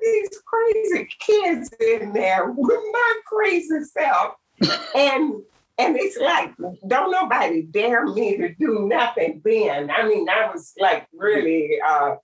[0.00, 4.34] these crazy kids in there with my crazy self.
[4.94, 5.42] And
[5.78, 6.52] and it's like,
[6.86, 9.90] don't nobody dare me to do nothing then.
[9.90, 12.16] I mean, I was like really uh,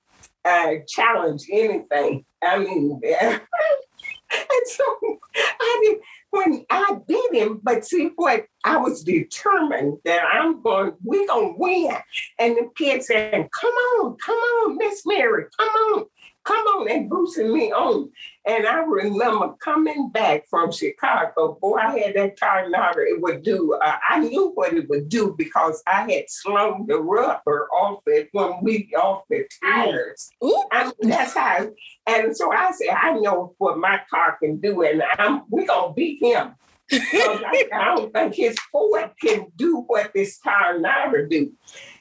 [0.44, 2.26] uh challenge anything.
[2.42, 3.00] I mean,
[4.32, 10.22] and so I did when I beat him, but see what I was determined that
[10.32, 11.96] I'm going, we're gonna win.
[12.38, 16.04] And the kid said, Come on, come on, Miss Mary, come on,
[16.46, 18.10] come on, and boosting me on.
[18.46, 23.00] And I remember coming back from Chicago, boy, I had that car tornado.
[23.00, 26.98] It would do, uh, I knew what it would do because I had slung the
[26.98, 30.30] rubber off it when we off the tires.
[30.70, 31.68] I mean, that's how,
[32.06, 35.92] and so I said, I know what my car can do, and I'm we gonna
[35.92, 36.54] beat him.
[36.92, 41.52] I, I don't think his Ford can do what this car tornado do.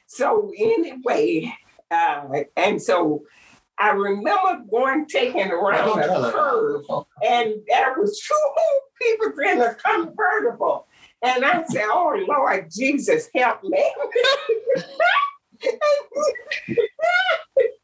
[0.06, 1.52] So anyway,
[1.90, 3.24] uh, and so
[3.78, 6.84] I remember going taking around Don't the curve,
[7.26, 8.34] and there was two
[9.00, 10.86] people in a convertible.
[11.22, 13.84] And I said, Oh Lord Jesus, help me.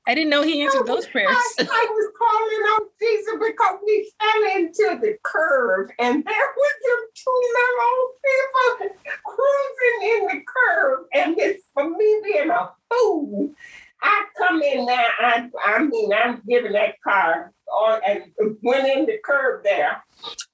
[0.07, 1.31] I didn't know he answered those prayers.
[1.31, 6.74] I, I was calling on Jesus because we fell into the curve and there was
[6.85, 11.07] them two little old people cruising in the curve.
[11.14, 13.55] And it's for me being a fool.
[14.62, 18.22] I in there, I, I mean, I'm giving that car on and
[18.62, 20.03] went in the curb there.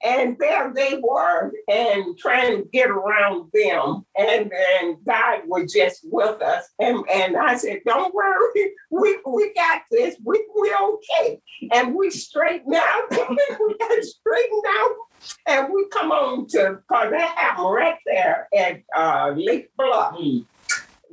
[0.03, 4.05] And there they were and trying to get around them.
[4.17, 6.65] And and God was just with us.
[6.79, 10.15] And, and I said, Don't worry, we, we got this.
[10.23, 11.41] We we okay.
[11.71, 13.03] And we straightened out.
[13.11, 14.95] we got straightened out.
[15.47, 20.15] And we come on to because that happened right there at uh, Lake Bluff.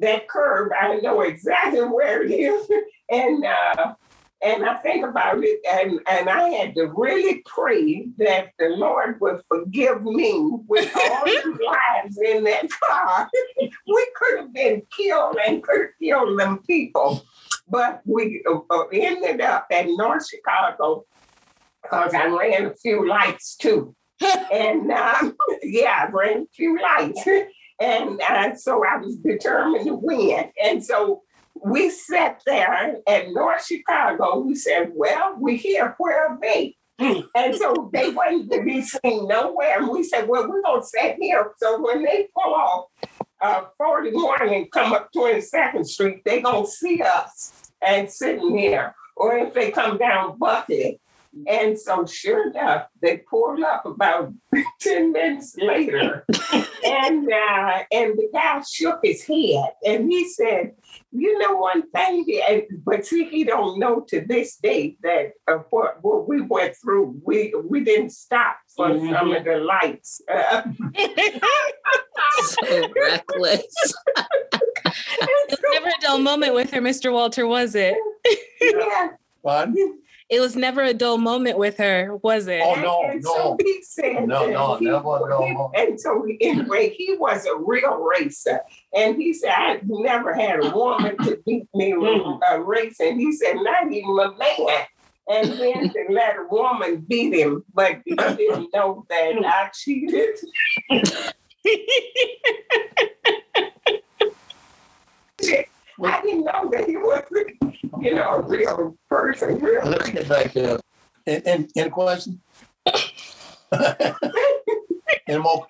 [0.00, 2.68] That curve, I know exactly where it is.
[3.08, 3.94] And uh,
[4.42, 9.18] and I think about it, and, and I had to really pray that the Lord
[9.20, 11.58] would forgive me with all the
[12.04, 13.28] lives in that car.
[13.86, 17.24] we could have been killed and could have killed them people.
[17.68, 21.06] But we uh, ended up at North Chicago
[21.82, 23.96] because I ran a few lights too.
[24.52, 27.22] and um, yeah, I ran a few lights.
[27.80, 30.50] And so I was determined to win.
[30.62, 31.22] And so
[31.64, 34.40] we sat there at North Chicago.
[34.40, 35.94] We said, Well, we're here.
[35.98, 36.76] Where are they?
[36.98, 39.78] and so they wasn't to be seen nowhere.
[39.78, 41.52] And we said, Well, we're going to sit here.
[41.58, 42.86] So when they pull off
[43.40, 48.94] uh, 41 and come up 22nd Street, they going to see us and sitting here.
[49.16, 51.00] Or if they come down Bucket,
[51.46, 54.32] and so, sure enough, they pulled up about
[54.80, 56.24] 10 minutes later.
[56.86, 60.72] and uh, and the guy shook his head and he said,
[61.12, 65.58] you know one thing, and, but see, he don't know to this day that uh,
[65.70, 69.12] what, what we went through, we we didn't stop for mm-hmm.
[69.12, 70.20] some of the lights.
[70.32, 70.62] Uh,
[72.40, 73.94] so reckless.
[74.16, 77.12] it was never a dull moment with her, Mr.
[77.12, 77.96] Walter, was it?
[78.60, 79.10] yeah.
[79.42, 79.74] Fun
[80.28, 82.60] it was never a dull moment with her, was it?
[82.64, 83.34] Oh no, and, and no.
[83.34, 87.56] So he said no, no, he, never a dull And so anyway, he was a
[87.56, 88.60] real racer.
[88.94, 92.40] And he said, I never had a woman to beat me mm.
[92.50, 92.98] a race.
[92.98, 94.86] And he said, not even a man.
[95.28, 100.38] And then to let a woman beat him, but he didn't know that I cheated.
[106.02, 107.22] I didn't know that he was,
[108.00, 109.58] you know, a real person.
[109.58, 109.84] Real.
[109.86, 110.78] Look at back there.
[111.26, 112.40] Any, any question?
[115.26, 115.66] any more?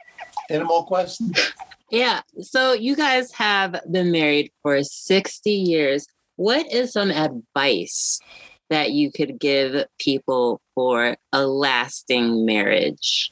[0.50, 1.52] Any more questions?
[1.90, 2.20] Yeah.
[2.40, 6.06] So you guys have been married for 60 years.
[6.36, 8.20] What is some advice
[8.68, 13.30] that you could give people for a lasting marriage?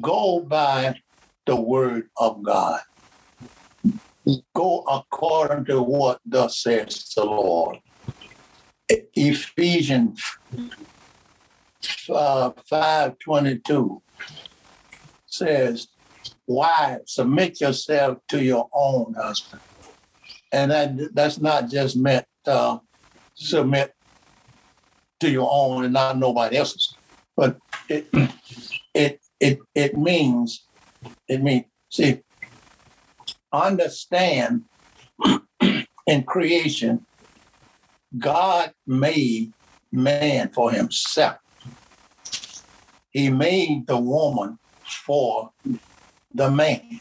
[0.00, 0.94] Go by
[1.46, 2.80] the word of God
[4.54, 7.78] go according to what thus says the Lord.
[8.88, 10.22] Ephesians
[12.10, 14.00] uh, 5.22
[15.26, 15.88] says,
[16.46, 19.60] Wives, submit yourself to your own husband.
[20.50, 22.78] And that that's not just meant uh,
[23.34, 23.92] submit
[25.20, 26.96] to your own and not nobody else's,
[27.36, 27.58] but
[27.88, 28.08] it
[28.94, 30.66] it it it means
[31.28, 32.22] it means see
[33.52, 34.64] understand
[36.06, 37.06] in creation,
[38.18, 39.52] God made
[39.92, 41.36] man for himself.
[43.10, 44.58] He made the woman
[45.06, 45.50] for
[46.32, 47.00] the man.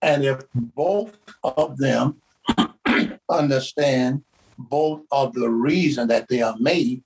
[0.00, 2.20] And if both of them
[3.30, 4.22] understand
[4.58, 7.02] both of the reason that they are made,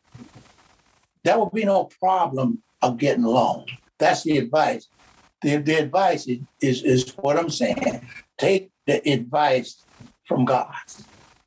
[1.24, 3.66] there will be no problem of getting along.
[3.98, 4.88] That's the advice
[5.42, 8.06] the, the advice is, is, is what I'm saying.
[8.38, 9.84] Take the advice
[10.26, 10.72] from God.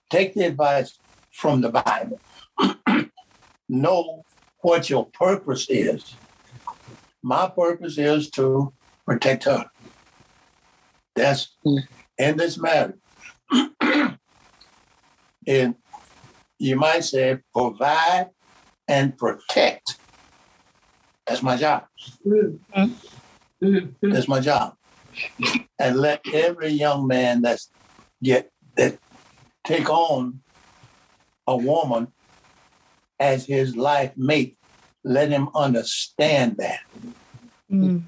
[0.09, 0.99] Take the advice
[1.31, 2.19] from the Bible.
[3.69, 4.25] know
[4.61, 6.15] what your purpose is.
[7.23, 8.73] My purpose is to
[9.05, 9.65] protect her.
[11.15, 11.55] That's
[12.17, 12.97] in this matter.
[15.47, 15.75] and
[16.59, 18.29] you might say provide
[18.87, 19.97] and protect.
[21.25, 21.85] That's my job.
[22.25, 22.93] Mm-hmm.
[23.65, 24.11] Mm-hmm.
[24.11, 24.75] That's my job.
[25.79, 27.69] And let every young man that's
[28.21, 28.97] get that
[29.63, 30.41] take on
[31.47, 32.07] a woman
[33.19, 34.57] as his life mate,
[35.03, 36.79] let him understand that.
[37.71, 38.03] Mm.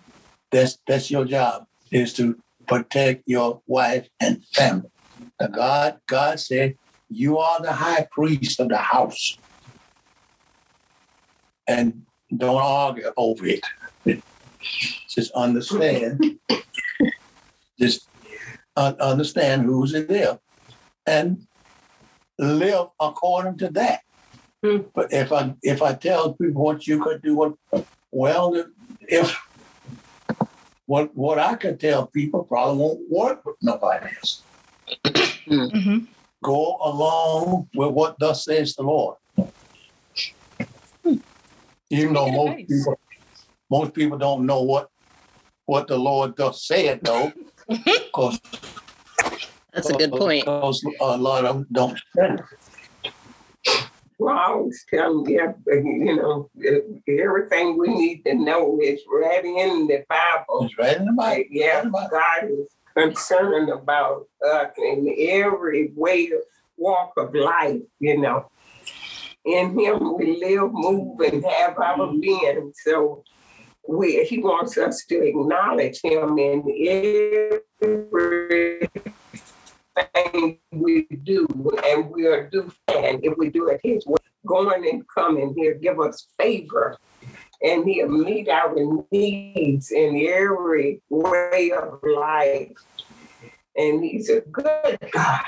[0.51, 2.37] That's that's your job is to
[2.67, 4.89] protect your wife and family.
[5.39, 6.75] And God, God said,
[7.09, 9.37] you are the high priest of the house.
[11.67, 12.03] And
[12.35, 13.63] don't argue over it.
[15.07, 16.39] Just understand.
[17.79, 18.09] just
[18.75, 20.39] understand who's in there,
[21.05, 21.47] and
[22.37, 24.01] live according to that.
[24.63, 24.85] Mm.
[24.93, 27.53] But if I if I tell people what you could do, what
[28.11, 28.65] well,
[29.01, 29.37] if
[30.85, 34.41] what what I could tell people probably won't work with nobody else.
[35.05, 36.05] mm-hmm.
[36.43, 39.17] Go along with what thus says the Lord.
[41.89, 42.99] Even though most people
[43.69, 44.89] most people don't know what
[45.65, 47.31] what the Lord does say it though.
[47.67, 48.39] Because
[49.73, 50.45] that's a good point.
[50.45, 51.99] Because a lot of them don't
[54.17, 56.49] Well, I always tell them, yeah, you know,
[57.07, 60.65] everything we need to know is right in the Bible.
[60.65, 61.43] It's right in the Bible.
[61.51, 66.31] Yeah, God is concerned about us in every way,
[66.77, 68.49] walk of life, you know.
[69.45, 72.19] In Him we live, move, and have our mm-hmm.
[72.19, 72.73] being.
[72.83, 73.23] So
[73.87, 78.89] we, he wants us to acknowledge him in everything
[80.71, 81.47] we do,
[81.85, 84.17] and we are due fan if we do it his way.
[84.45, 86.97] Going and coming, he'll give us favor,
[87.61, 88.75] and he'll meet our
[89.11, 92.77] needs in every way of life.
[93.75, 95.45] and He's a good God.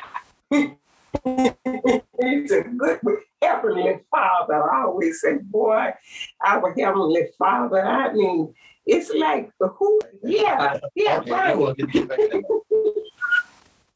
[1.26, 3.00] he's a good
[3.42, 4.72] Heavenly Father.
[4.72, 5.92] I always say, boy,
[6.46, 7.86] our Heavenly Father.
[7.86, 8.54] I mean,
[8.86, 10.00] it's like who?
[10.24, 11.58] Yeah, yeah, right.
[11.58, 13.06] we'll get back to that.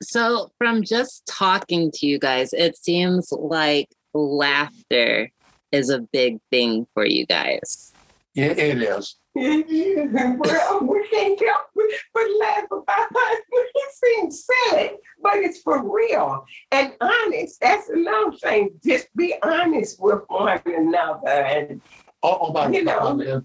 [0.02, 5.30] So, from just talking to you guys, it seems like laughter
[5.72, 7.94] is a big thing for you guys.
[8.34, 9.16] Yeah, it is.
[9.36, 13.44] Well, we can't help but but laugh about it.
[13.52, 17.60] It seems silly, but it's for real and honest.
[17.60, 18.70] That's another thing.
[18.86, 21.28] Just be honest with one another.
[21.30, 21.82] And
[22.26, 23.44] Oh, oh, by the You know.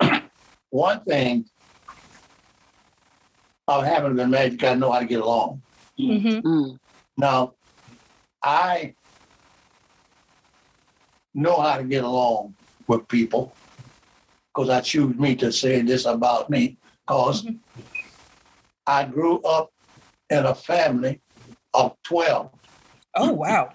[0.70, 1.44] one thing
[3.68, 5.60] of having been married, you gotta know how to get along.
[6.00, 6.42] Mhm.
[6.42, 6.78] Mm.
[7.18, 7.54] Now,
[8.42, 8.94] I
[11.34, 12.54] know how to get along
[12.86, 13.54] with people
[14.56, 17.60] because I choose me to say this about me because Mhm.
[18.86, 19.70] I grew up
[20.30, 21.20] in a family
[21.74, 22.50] of 12.
[23.14, 23.72] Oh wow.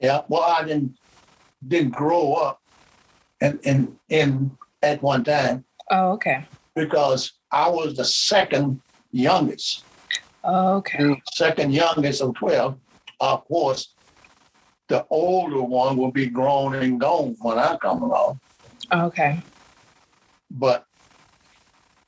[0.00, 0.98] Yeah, well, I didn't
[1.66, 2.60] didn't grow up
[3.40, 6.48] in in, in at one time Oh okay.
[6.74, 9.84] because I was the second youngest,
[10.42, 11.22] Oh, okay.
[11.32, 12.78] second youngest of 12.
[13.20, 13.94] Of course,
[14.88, 18.40] the older one will be grown and gone when I come along.
[18.92, 19.44] Okay.
[20.50, 20.84] But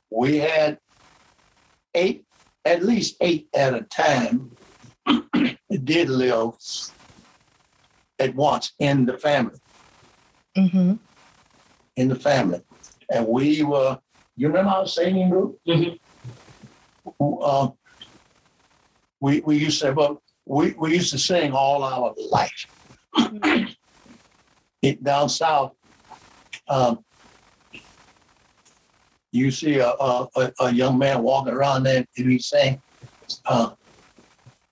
[0.09, 0.79] we had
[1.95, 2.25] eight,
[2.65, 4.51] at least eight at a time,
[5.05, 6.53] that did live
[8.19, 9.59] at once in the family.
[10.55, 10.93] Mm-hmm.
[11.95, 12.61] in the family.
[13.09, 13.97] And we were,
[14.35, 15.59] you remember our singing group?
[15.67, 15.99] Mhm.
[17.19, 17.69] Uh,
[19.19, 22.67] we, we used to, but we, we used to sing all our life.
[24.81, 25.73] it, down south,
[26.67, 27.03] um,
[29.33, 30.27] you see a, a,
[30.59, 32.79] a- young man walking around there and he saying,
[33.47, 33.71] uh,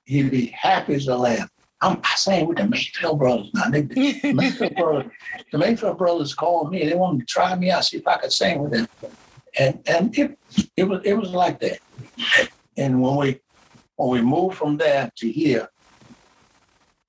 [0.05, 1.47] he'd be happy as a lamb.
[1.81, 3.69] I'm, I sang with the Mayfield brothers now.
[3.71, 5.11] They, the Mayfield brothers,
[5.51, 6.87] the Mayfield brothers called me.
[6.87, 8.87] They wanted to try me out, see if I could sing with them.
[9.57, 10.37] And and it
[10.77, 11.79] it was it was like that.
[12.77, 13.39] And when we
[13.95, 15.67] when we moved from there to here,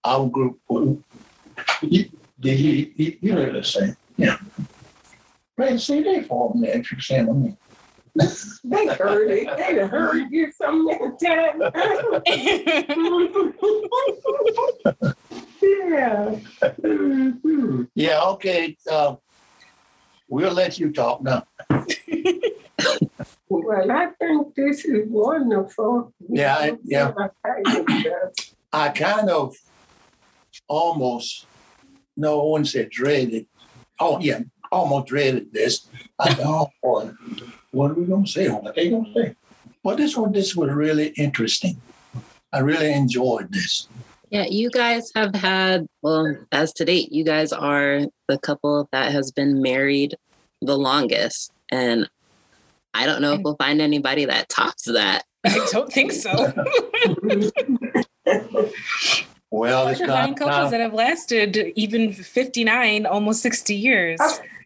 [0.05, 0.59] our group
[1.83, 2.11] he,
[2.43, 3.95] he, he, he heard us sing.
[4.17, 4.39] Yeah.
[5.57, 7.57] Play the CD for me if you with me.
[8.65, 9.57] they heard it.
[9.57, 11.63] They heard you so many times.
[15.63, 16.37] yeah.
[17.95, 18.77] Yeah, okay.
[18.91, 19.17] Uh,
[20.29, 21.47] we'll let you talk now.
[23.49, 26.13] Well, I think this is wonderful.
[26.29, 27.13] Yeah, I- yeah.
[28.73, 29.55] I kind of
[30.67, 31.47] almost,
[32.17, 33.47] no, one said dreaded.
[34.01, 34.41] Oh, yeah,
[34.73, 35.87] Oh, almost dreaded this.
[36.19, 37.11] I thought, oh, boy,
[37.73, 38.49] what are we going to say?
[38.49, 39.37] What are they going to say?
[39.85, 41.81] But this one, this was really interesting.
[42.53, 43.87] I really enjoyed this.
[44.31, 49.13] Yeah, you guys have had, well, as to date, you guys are the couple that
[49.13, 50.17] has been married
[50.63, 51.53] the longest.
[51.71, 52.09] And
[52.95, 55.25] I don't know if we'll find anybody that tops that.
[55.45, 56.31] I don't think so.
[59.51, 63.75] Well, it's There are kind nine couples of, that have lasted even 59, almost 60
[63.75, 64.19] years.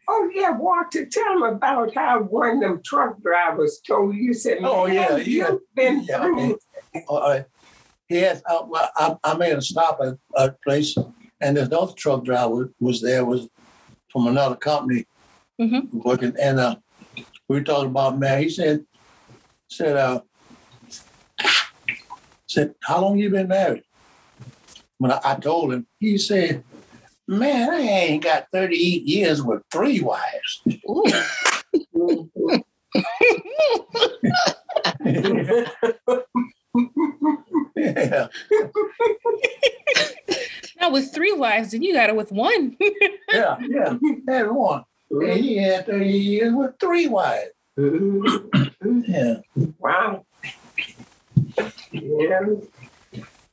[0.09, 4.33] Oh yeah, Walter, tell them about how one of them truck drivers told you.
[4.35, 5.51] Said, Oh, yeah, yeah.
[5.51, 6.59] you've been Yeah, through."
[7.11, 7.41] uh,
[8.09, 10.97] he had, uh, well, I, I made a stop at a place,
[11.41, 13.49] and there's another truck driver was there, was
[14.13, 15.07] from another company
[15.61, 15.89] Mhm.
[15.93, 16.77] working, and uh,
[17.49, 18.43] we were talking about man.
[18.43, 18.85] He said,
[19.69, 20.21] said, uh,
[22.47, 23.83] said, how long you been married?
[24.99, 26.63] When I, I told him, he said,
[27.29, 30.63] man, I ain't got 38 years with three wives.
[37.77, 38.29] Yeah,
[40.81, 42.77] now with three wives, and you got it with one.
[43.33, 43.97] yeah, yeah.
[44.29, 44.85] Had one.
[45.11, 47.51] And he had 30 years with three wives.
[47.77, 49.41] Yeah.
[49.79, 50.25] wow.
[51.93, 52.41] Yeah.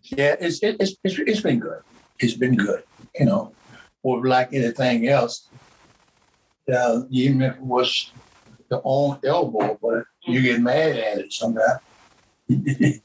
[0.03, 1.81] Yeah, it's it, it's it's it's been good.
[2.19, 2.83] It's been good.
[3.17, 3.53] You know,
[4.03, 5.49] or like anything else.
[6.71, 8.11] Uh, even if it was
[8.69, 11.81] the own elbow, but you get mad at it sometimes.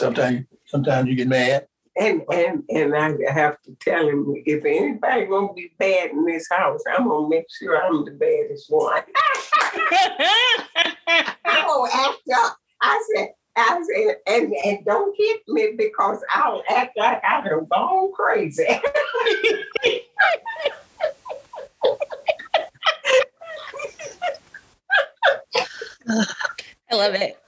[0.00, 1.66] sometimes, sometimes you get mad.
[1.96, 6.48] And and and I have to tell him if anybody gonna be bad in this
[6.48, 9.02] house, I'm gonna make sure I'm the baddest one.
[11.70, 12.56] Oh, act up.
[12.80, 13.28] I said,
[13.58, 18.66] I said, and, and don't hit me because I'll act like I done gone crazy.
[26.90, 27.38] I love it.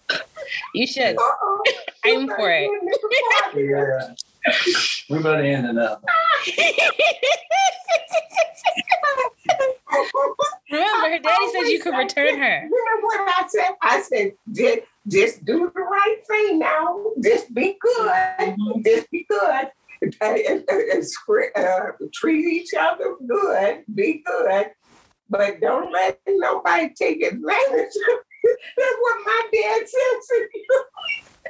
[0.75, 1.17] You should.
[1.17, 1.63] Uh-oh.
[2.05, 2.71] I'm for it.
[3.55, 4.15] Yeah.
[5.11, 6.01] We better end it now.
[10.71, 12.63] Remember, her daddy said you could oh return her.
[12.63, 13.71] You know what I said?
[13.83, 14.79] I said, just,
[15.09, 17.05] just do the right thing now.
[17.23, 18.57] Just be good.
[18.85, 19.69] Just be good.
[20.23, 23.85] Uh, uh, uh, uh, treat each other good.
[23.95, 24.67] Be good.
[25.29, 28.57] But don't let nobody take advantage of you.
[28.77, 30.85] That's what my dad says to you.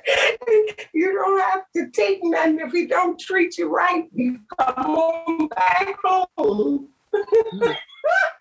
[0.93, 4.09] you don't have to take nothing if he don't treat you right.
[4.13, 6.89] You come on back home.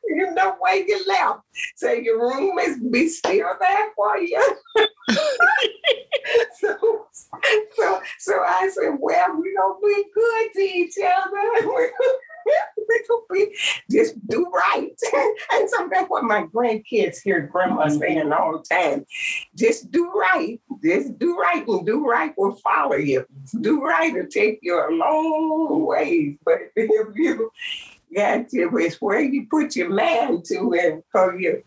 [0.10, 1.42] you know where you left.
[1.76, 4.58] So your room is be still there for you.
[6.60, 7.08] so,
[7.76, 11.68] so, so I said, well, we gonna be good to each other.
[12.88, 13.56] we gonna be
[13.90, 14.98] just do right.
[15.52, 18.00] and so that's what my grandkids hear grandma mm-hmm.
[18.00, 19.06] saying all the time.
[19.56, 20.60] Just do right.
[20.84, 23.26] Just do right and do right will follow you.
[23.62, 26.38] Do right will take you a long ways.
[26.44, 27.52] But if you
[28.16, 31.64] got to, it's where you put your mind to and because you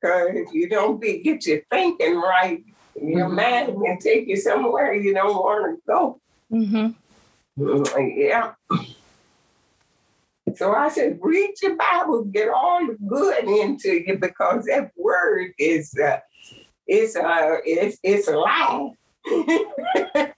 [0.00, 2.64] because if you don't be get your thinking right,
[3.00, 3.34] your Mhm.
[3.34, 6.20] man can take you somewhere you don't want to go.
[6.52, 8.18] Mm-hmm.
[8.18, 8.52] Yeah.
[10.56, 15.52] So I said, read your Bible, get all the good into you because that word
[15.58, 16.18] is uh,
[16.86, 18.90] it's uh it's it's a lie.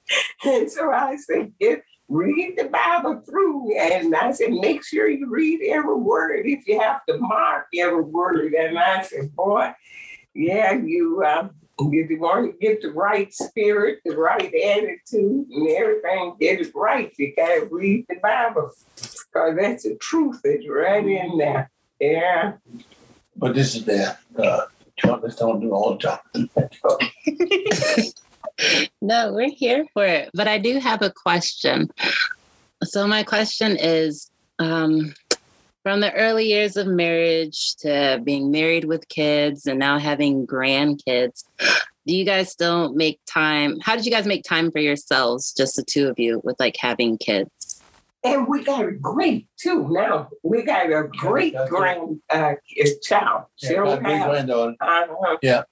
[0.44, 5.28] and so I said, get read the Bible through, and I said, make sure you
[5.28, 8.52] read every word if you have to mark every word.
[8.54, 9.72] And I said, boy,
[10.34, 11.48] yeah, you uh,
[11.78, 16.72] if you want to get the right spirit, the right attitude, and everything, get it
[16.74, 17.12] right.
[17.18, 20.40] You gotta read the Bible because that's the truth.
[20.44, 21.70] It's right in there.
[22.00, 22.54] Yeah.
[23.36, 24.66] But this is the Uh,
[25.02, 26.48] don't do all the time.
[29.00, 30.30] No, we're here for it.
[30.34, 31.90] But I do have a question.
[32.82, 35.14] So my question is um,
[35.82, 41.44] from the early years of marriage to being married with kids and now having grandkids,
[42.06, 43.78] do you guys still make time?
[43.80, 46.76] How did you guys make time for yourselves, just the two of you, with like
[46.78, 47.82] having kids?
[48.22, 50.30] And we got a great too now.
[50.42, 52.54] We got a great grand uh,
[53.02, 53.44] child.
[53.58, 54.74] Yeah, She'll great granddaughter.
[54.80, 55.36] uh-huh.
[55.42, 55.62] Yeah.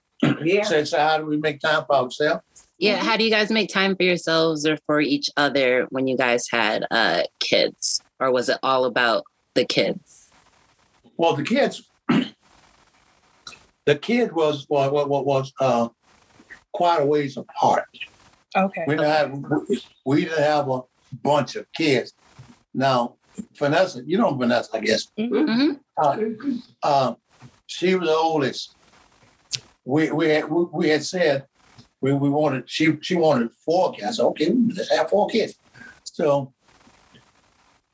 [0.43, 0.63] Yeah.
[0.63, 2.43] So, so how do we make time for ourselves?
[2.83, 6.17] Yeah, how do you guys make time for yourselves or for each other when you
[6.17, 8.03] guys had uh, kids?
[8.19, 9.23] Or was it all about
[9.55, 10.29] the kids?
[11.17, 15.91] Well, the kids, the kid was was was, was uh,
[16.73, 17.85] quite a ways apart.
[18.57, 18.83] Okay.
[18.89, 19.41] We didn't have
[20.05, 20.81] we didn't have a
[21.23, 22.15] bunch of kids.
[22.75, 23.15] Now,
[23.57, 25.07] Vanessa, you know Vanessa, I guess.
[25.17, 25.75] Mm-hmm.
[26.83, 27.15] Uh,
[27.69, 28.75] she was the oldest.
[29.85, 31.47] We we had we, we had said
[32.03, 34.05] we, we wanted she she wanted four kids.
[34.05, 35.55] I said, okay, let's have four kids.
[36.05, 36.53] So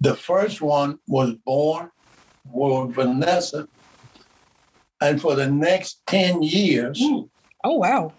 [0.00, 1.90] the first one was born
[2.44, 3.68] with Vanessa,
[5.00, 7.00] and for the next ten years,
[7.64, 8.12] Oh wow.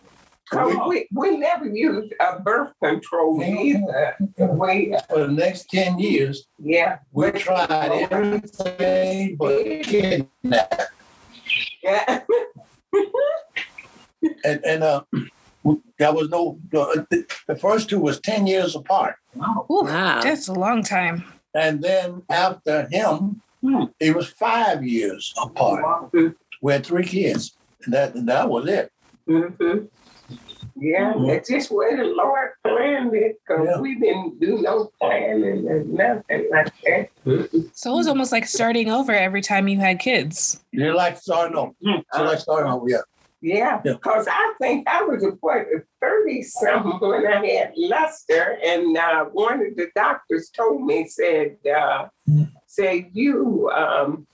[0.52, 4.16] Cause we, we never used a birth control either.
[4.40, 7.00] We, for the next ten years, yeah.
[7.12, 10.82] we tried everything but kidnap.
[11.84, 12.22] Yeah.
[14.44, 15.04] And and uh,
[15.98, 19.16] there was no the, the first two was ten years apart.
[19.38, 20.22] Ooh, Wow.
[20.22, 21.24] That's a long time.
[21.54, 23.86] And then after him, Hmm.
[24.00, 26.10] it was five years apart.
[26.62, 27.58] We had three kids.
[27.84, 28.92] And that and that was it.
[29.28, 29.86] Mm-hmm.
[30.82, 31.28] Yeah, Mhm.
[31.28, 33.82] that's just where the Lord planned it because Yeah.
[33.82, 37.10] we didn't do no planning and nothing like that.
[37.74, 40.64] So it was almost like starting over every time you had kids.
[40.72, 41.74] You're like starting over.
[42.14, 43.02] So like starting over, yeah.
[43.42, 43.94] Yeah, Yeah.
[43.94, 45.66] because I think I was what,
[46.02, 51.58] 30 something when I had Lester, and uh, one of the doctors told me, said,
[51.66, 52.52] uh, Mm.
[52.68, 54.28] said, you, um,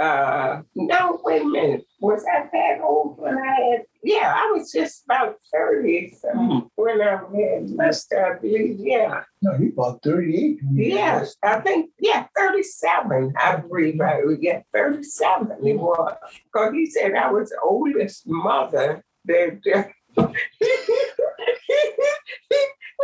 [0.00, 4.72] uh, no, wait a minute, was I that old when I had, yeah, I was
[4.72, 9.22] just about 30 something when I had Lester, I believe, yeah.
[9.42, 10.60] No, he about 38.
[10.72, 16.14] Yes, I think, yeah, 37, I believe I was, yeah, 37 he was.
[16.44, 19.92] Because he said I was the oldest mother that.
[20.16, 20.16] I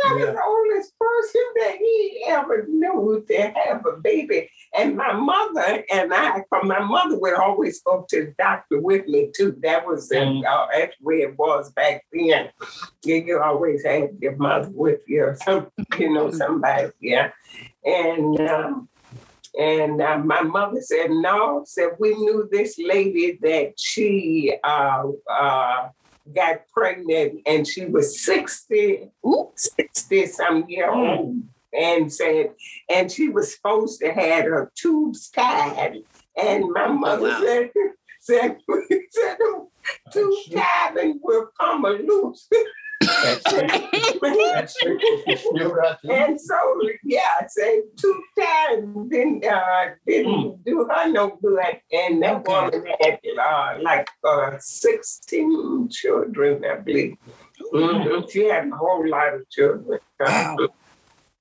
[0.03, 0.31] was Yeah.
[0.31, 4.49] the oldest person that he ever knew to have a baby.
[4.77, 9.07] And my mother and I, because my mother would always go to the doctor with
[9.07, 9.55] me too.
[9.61, 12.49] That was in, uh, that's where it was back then.
[13.03, 17.31] You, you always had your mother with you or some, you know, somebody, yeah.
[17.83, 18.89] And um,
[19.57, 25.89] and uh, my mother said, no, said we knew this lady that she uh, uh,
[26.33, 29.09] got pregnant and she was 60,
[29.55, 31.17] 60 some year mm.
[31.17, 32.53] old and said,
[32.89, 35.97] and she was supposed to have her tubes tied.
[36.41, 37.41] And my oh, mother wow.
[37.41, 37.69] said,
[38.19, 38.57] said,
[39.11, 39.37] said,
[40.11, 42.49] tubes tied and will come loose.
[43.23, 45.39] That's That's it.
[45.39, 46.27] Still right there.
[46.27, 46.55] And so,
[47.03, 51.79] yeah, I said two times didn't uh, didn't do her no good.
[51.91, 52.53] And that Okay.
[52.53, 57.15] woman had uh, like uh, sixteen children, I believe.
[57.73, 58.31] Mhm.
[58.31, 59.99] She had a whole lot of children.
[60.19, 60.57] Wow.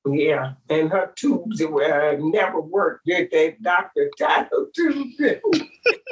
[0.07, 3.07] Yeah, and her tubes uh, never worked.
[3.07, 5.21] Did they doctor her tubes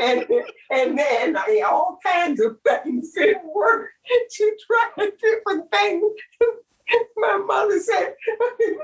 [0.00, 0.26] and
[0.70, 3.90] and then all kinds of things didn't work.
[4.30, 6.04] She tried different things.
[7.16, 8.14] My mother said,
[8.58, 8.78] "This ain't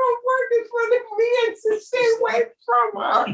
[0.00, 0.48] gonna work.
[0.50, 3.24] It's for the men to stay away from her."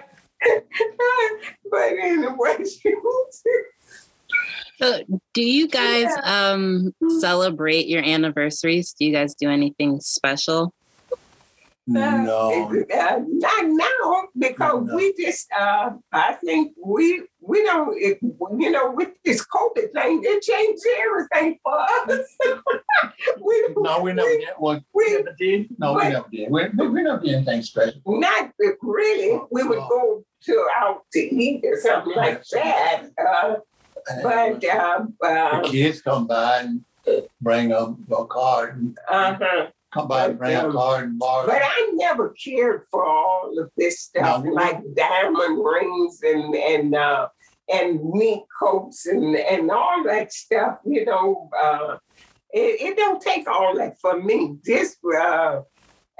[1.70, 2.94] but anyway, she.
[4.80, 5.00] So,
[5.34, 8.92] do you guys um celebrate your anniversaries?
[8.92, 10.72] Do you guys do anything special?
[11.86, 12.72] No.
[12.98, 14.96] Uh, not now because No.
[14.96, 20.20] we just uh I think we we don't it, you know with this COVID thing
[20.22, 22.36] it changed everything for us.
[23.40, 24.48] we No, we never did.
[24.58, 25.68] Well, we never did.
[25.78, 26.08] No, we What?
[26.12, 26.50] never did.
[26.50, 28.00] We, we we never did anything special.
[28.06, 28.52] not
[28.82, 33.04] really we would go to out to eat or something like that.
[33.18, 33.54] Uh,
[34.22, 36.84] but uh, the kids come by and
[37.40, 38.78] bring a, a card.
[38.78, 39.66] And uh-huh.
[39.92, 41.46] come by and bring a Um, card and borrow.
[41.46, 44.52] But I never cared for all of this stuff, No.
[44.52, 47.28] like diamond rings and and uh,
[47.72, 50.78] and mink coats and and all that stuff.
[50.84, 51.98] You know, uh,
[52.50, 54.56] it, it don't take all that for me.
[54.64, 54.96] This.
[55.18, 55.60] uh,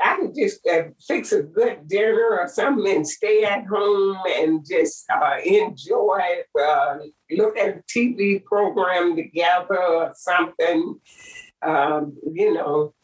[0.03, 4.65] I can just uh, fix a good dinner or something and stay at home and
[4.69, 6.21] just uh, enjoy,
[6.61, 6.99] uh,
[7.33, 11.01] look at a TV program together or something.
[11.63, 12.95] Um, you know,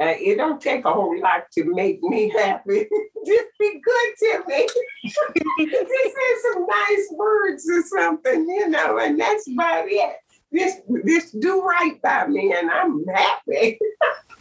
[0.00, 2.86] uh, it don't take a whole lot to make me happy.
[3.26, 4.66] Just be good to me.
[5.04, 10.16] Just say some nice words or something, you know, and that's about it.
[10.52, 13.78] Just, just do right by me, and I'm happy.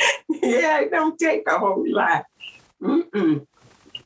[0.28, 2.24] yeah, it don't take a whole lot.
[2.82, 3.46] Mm-mm.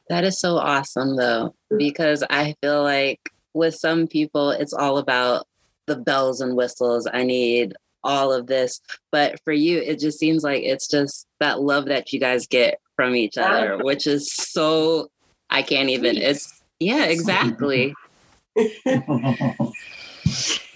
[0.09, 5.47] That is so awesome, though, because I feel like with some people, it's all about
[5.87, 7.09] the bells and whistles.
[7.13, 8.81] I need all of this.
[9.13, 12.81] But for you, it just seems like it's just that love that you guys get
[12.97, 15.09] from each other, which is so,
[15.51, 17.95] I can't even, it's, yeah, exactly.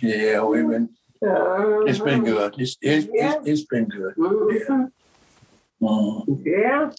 [0.00, 0.88] yeah, we've been.
[1.20, 2.54] It's been good.
[2.58, 3.34] It's it's, Yeah.
[3.38, 4.14] it's, it's been good.
[4.16, 4.90] Mhm.
[5.80, 6.90] Yeah.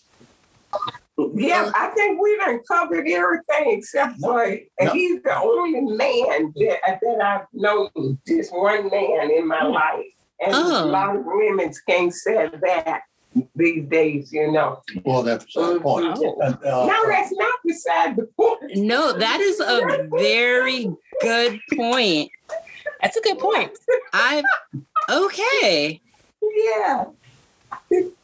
[1.35, 4.91] Yeah, I think we done covered everything except No, for no.
[4.91, 7.89] he's the only man that, that I've known,
[8.25, 10.05] just one man in my life.
[10.39, 10.85] And Oh.
[10.85, 13.01] a lot of women can't say that
[13.53, 14.81] these days, you know.
[15.03, 16.17] Well, that's the point.
[16.17, 16.37] Oh.
[16.41, 18.77] And, uh, no, that's not beside the point.
[18.77, 20.89] No, that is a very
[21.21, 22.31] good point.
[23.01, 23.71] That's a good point.
[24.13, 24.41] I,
[25.09, 25.99] okay.
[26.41, 27.05] Yeah.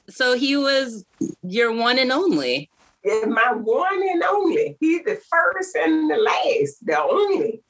[0.09, 1.05] So he was
[1.43, 2.69] your one and only.
[3.03, 4.77] Yeah, my one and only.
[4.79, 7.61] He's the first and the last, the only.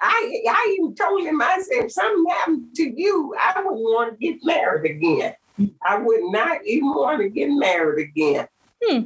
[0.00, 4.12] I I even told him, I said, if something happened to you, I wouldn't want
[4.12, 5.34] to get married again.
[5.82, 8.46] I would not even want to get married again.
[8.82, 9.04] Hmm.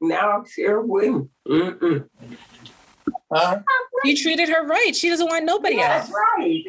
[0.00, 1.30] No, I sure wouldn't.
[1.48, 2.08] Mm-mm.
[3.32, 3.60] huh?
[4.04, 4.94] You treated her right.
[4.94, 6.18] She doesn't want nobody That's else.
[6.38, 6.64] right.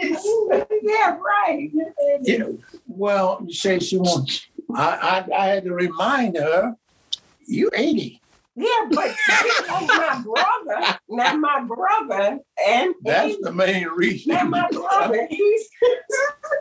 [0.82, 1.72] yeah, right.
[2.22, 2.44] Yeah.
[2.88, 4.48] Well, you say she wants.
[4.76, 6.76] I, I I had to remind her,
[7.48, 8.22] you 80.
[8.56, 9.16] Yeah, but
[9.70, 14.34] like my brother, now my brother, and That's the main reason.
[14.34, 15.98] Now my brother, he's but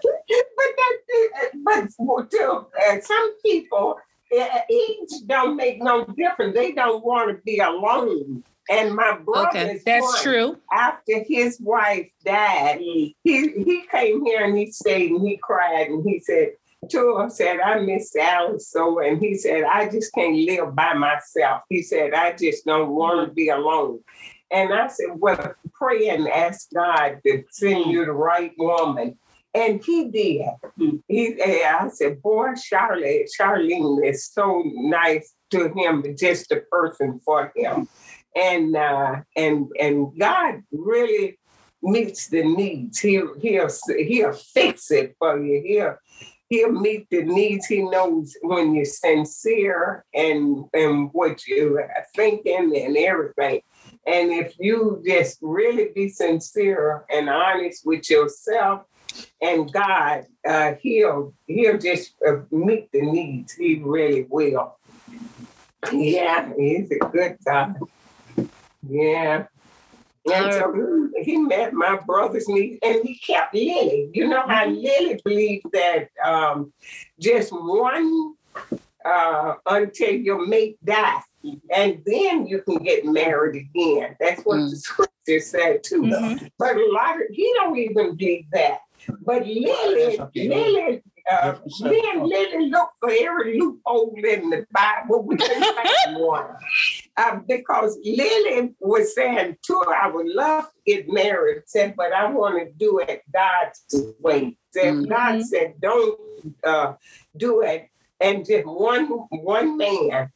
[0.07, 3.99] that but to uh, some people,
[4.39, 6.55] uh, age don't make no difference.
[6.55, 8.45] They don't want to be alone.
[8.71, 10.23] And my brother, Okay, That's one.
[10.23, 10.57] true.
[10.73, 16.09] After his wife died, he he came here and he stayed and he cried and
[16.09, 16.53] he said.
[16.89, 20.95] To him said, I miss Alice so, and he said, I just can't live by
[20.95, 21.63] myself.
[21.69, 24.01] He said, I just don't want to be alone.
[24.51, 29.19] And I said, Well, pray and ask God to send you the right woman.
[29.55, 31.01] And he did.
[31.09, 37.53] He, I said, Boy, Charlotte, Charlene is so nice to him, just the person for
[37.55, 37.89] him.
[38.35, 41.39] And uh, and and God really
[41.83, 43.01] meets the needs.
[43.01, 45.63] He'll he'll he'll fix it for you.
[45.67, 45.97] He'll
[46.51, 47.67] he'll meet the needs.
[47.67, 53.63] He knows when you're sincere and and what you're thinking and everything.
[54.07, 58.83] And if you just really be sincere and honest with yourself
[59.41, 63.53] and God, uh, he'll he'll just uh, meet the needs.
[63.53, 64.77] He really will.
[65.93, 67.77] Yeah, he's a good God.
[68.89, 69.47] Yeah.
[70.27, 74.11] And so he met my brother's niece and he kept Lily.
[74.13, 76.73] You know how Lily believed that um,
[77.19, 78.35] just one
[79.05, 81.23] uh, until your mate dies.
[81.75, 84.15] And then you can get married again.
[84.21, 84.71] That's what Mm.
[84.71, 86.03] the scripture said too.
[86.03, 86.51] Mhm.
[86.59, 88.81] But a lot of he don't even believe that.
[89.23, 91.03] But Lily, Lily,
[91.33, 95.23] uh, me and Lily look for every loophole in the Bible.
[95.23, 96.45] We can find one.
[97.17, 102.31] Uh, because Lily was saying too, I would love to get married, said, but I
[102.31, 104.57] want to do it God's way.
[104.73, 105.09] Said Mhm.
[105.09, 106.19] God said, don't
[106.65, 106.95] uh,
[107.37, 107.89] do it,
[108.21, 110.31] and just one one man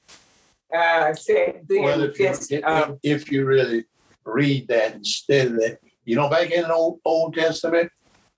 [0.74, 3.84] uh, said, then Well, if you, just if, um, if you really
[4.24, 7.90] read that instead of that, you know, back in the Old, Old Testament,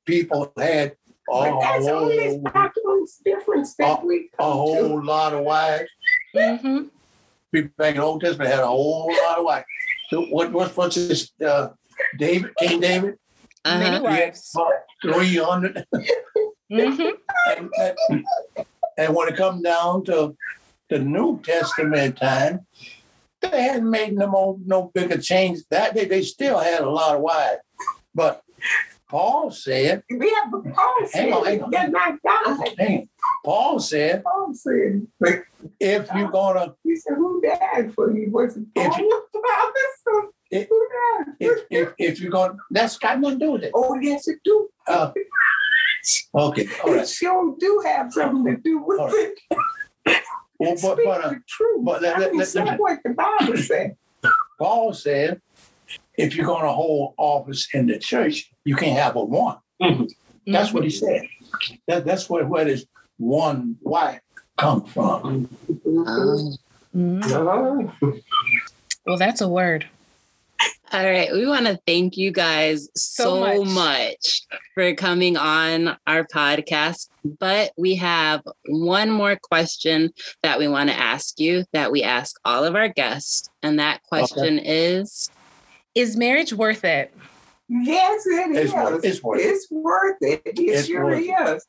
[0.05, 0.95] people had a
[1.28, 4.53] but that's only whole, Stockholm's difference that we a come to.
[4.53, 5.91] whole lot of wives.
[6.37, 6.91] Mhm.
[7.57, 9.64] People back in the Old Testament had a whole lot of wives.
[10.11, 11.32] So what, what what's this?
[11.44, 11.68] Uh,
[12.18, 13.14] David, King David,
[13.64, 14.02] Many Uh-huh.
[14.04, 14.52] wives.
[14.54, 15.84] about three hundred.
[16.70, 17.12] Mhm.
[17.57, 18.24] and, and-
[18.98, 20.36] and when it comes down to
[20.90, 22.66] the New Testament time,
[23.40, 25.61] they hadn't made no more, no bigger change.
[25.70, 27.61] That day they still had a lot of wives,
[28.14, 28.42] but
[29.09, 32.18] Paul said, Yeah, but Paul said, Hang on, hang on.
[32.24, 32.68] God.
[32.78, 33.09] "Hey,
[33.44, 35.07] Paul said, Paul said,
[35.80, 38.30] if you're gonna, he said, who died for you?
[38.32, 39.11] Was it If Paul?
[40.50, 41.34] If- who died?
[41.40, 43.72] if if, if you're gonna, that's got nothing to do with it.
[43.74, 44.68] oh, yes, it do.
[44.88, 45.11] Uh,
[46.34, 49.32] okay, all It sure do have something to do with right.
[50.07, 50.22] it.
[50.59, 51.84] Well, but but uh, the truth.
[51.84, 53.96] but let- I let- mean, let- let- what the Bible said.
[54.59, 55.40] Paul said,
[56.16, 59.58] if you're gonna hold office in the church, you can't have but one.
[59.82, 60.04] Mm-hmm.
[60.52, 61.06] That's what he mm-hmm.
[61.06, 61.78] said.
[61.86, 62.86] That, that's where, where this
[63.18, 64.20] one wife
[64.56, 65.48] come from.
[65.86, 66.56] Oh.
[66.94, 67.92] Mhm.
[68.00, 68.12] Oh,
[69.04, 69.86] Well, that's a word.
[70.92, 71.32] All right.
[71.32, 73.74] We want to thank you guys so, So much.
[73.74, 74.42] much.
[74.74, 77.08] for coming on our podcast.
[77.24, 80.12] But we have one more question
[80.42, 83.50] that we want to ask you that we ask all of our guests.
[83.62, 85.30] And that question is
[85.97, 87.12] Is marriage worth it?
[87.68, 88.64] yes, it is.
[88.66, 89.47] It's worth- it's worth it.
[89.49, 90.42] It's worth it.
[90.44, 91.49] It It's sure worth it.
[91.57, 91.66] is.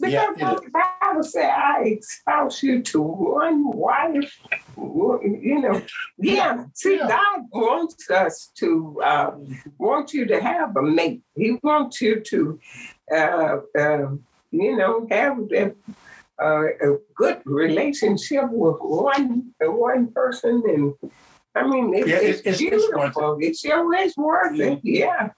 [0.00, 0.70] Because Yeah, it the
[1.02, 4.32] Bible said, I espouse you to one wife.
[4.76, 5.82] You know,
[6.18, 6.64] yeah.
[6.74, 7.08] See, Yeah.
[7.08, 9.32] God wants us to, uh,
[9.78, 11.22] want you to have a mate.
[11.36, 12.58] He wants you to,
[13.12, 14.06] uh, uh,
[14.52, 15.72] you know, have a,
[16.42, 20.62] uh, a good relationship with one one person.
[20.74, 20.94] And
[21.54, 23.46] I mean, it, Yeah, it's, it's- it's- it's worth it.
[23.46, 24.80] It's is worth it.
[24.82, 25.30] Yeah.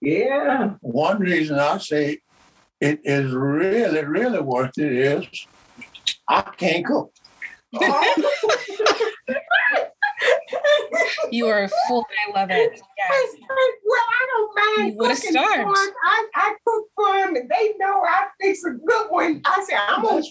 [0.00, 0.74] Yeah.
[0.80, 2.18] One reason I say
[2.80, 5.26] it is really, really worth it is
[6.28, 7.12] I can't cook.
[7.74, 8.14] Oh.
[11.30, 12.06] You are a fool.
[12.28, 12.80] I love it.
[12.96, 13.34] Yes.
[13.86, 14.92] Well, I don't mind.
[14.92, 15.68] You would've cooking for starved.
[15.68, 15.94] 'em.
[16.04, 19.42] I, I cook for them, and they know I fix a good one.
[19.44, 20.22] I said, I'm gonna.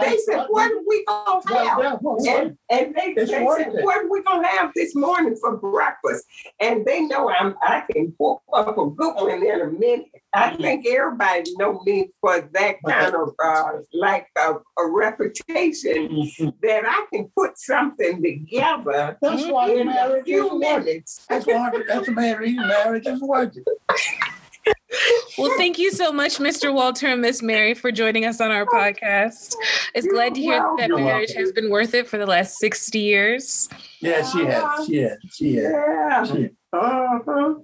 [0.00, 1.78] They said, what are we going to have?
[1.78, 2.40] Yeah, yeah.
[2.40, 6.24] And, and, they, they said, what are we gonna have this morning for breakfast?
[6.60, 10.06] And they know I'm I can cook up a good one in a minute.
[10.32, 16.28] I think everybody know me for that kind of uh, like a, a reputation
[16.62, 20.84] that I can put something together That's why in a marriage is few worth it.
[20.86, 21.26] minutes.
[21.28, 23.64] That's why that's the main reason marriage is worth it.
[25.36, 26.72] Well, thank you so much, Mr.
[26.72, 29.54] Walter and Miss Mary, for joining us on our podcast.
[29.94, 32.98] It's You're glad to hear that marriage has been worth it for the last 60
[32.98, 33.68] years.
[34.00, 36.24] Yeah, she had, she had, she had, Yeah.
[36.24, 36.50] she had.
[36.72, 37.54] Uh-huh.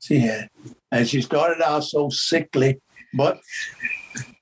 [0.00, 0.48] She had.
[0.90, 2.80] And she started out so sickly,
[3.14, 3.38] but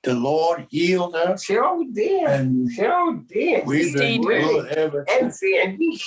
[0.03, 2.23] the Lord healed her Sure did.
[2.29, 3.67] and Sure did.
[3.67, 6.01] we've been good ever And see, and he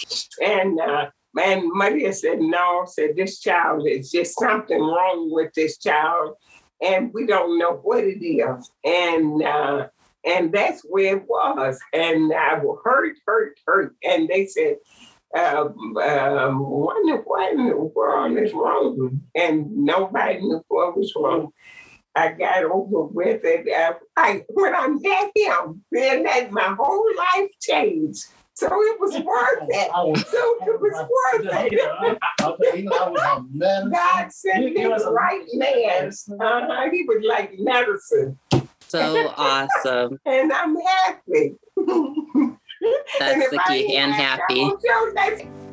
[0.43, 1.07] and uh
[1.39, 6.35] and Maria said, no, said this child is just something wrong with this child,
[6.81, 8.71] and we don't know what it is.
[8.83, 9.87] And uh
[10.25, 11.79] and that's where it was.
[11.93, 13.95] And I hurt, hurt, hurt.
[14.03, 14.75] And they said,
[15.37, 19.21] um, um, what, in the, what in the world is wrong?
[19.35, 21.51] And nobody knew what was wrong.
[22.17, 23.67] I got over with it.
[23.73, 28.25] I, I when I met him, then that my whole life changed.
[28.55, 29.91] So it was worth it.
[29.93, 32.19] I was- So it was worth it.
[32.39, 33.91] I'll tell you, I was a man.
[33.93, 36.07] God sent me the was right man.
[36.07, 36.89] Uh-huh.
[36.91, 38.39] He was like medicine,
[38.79, 40.19] so awesome.
[40.25, 41.55] and I'm happy.
[43.19, 44.71] That's And the key ain't and happy,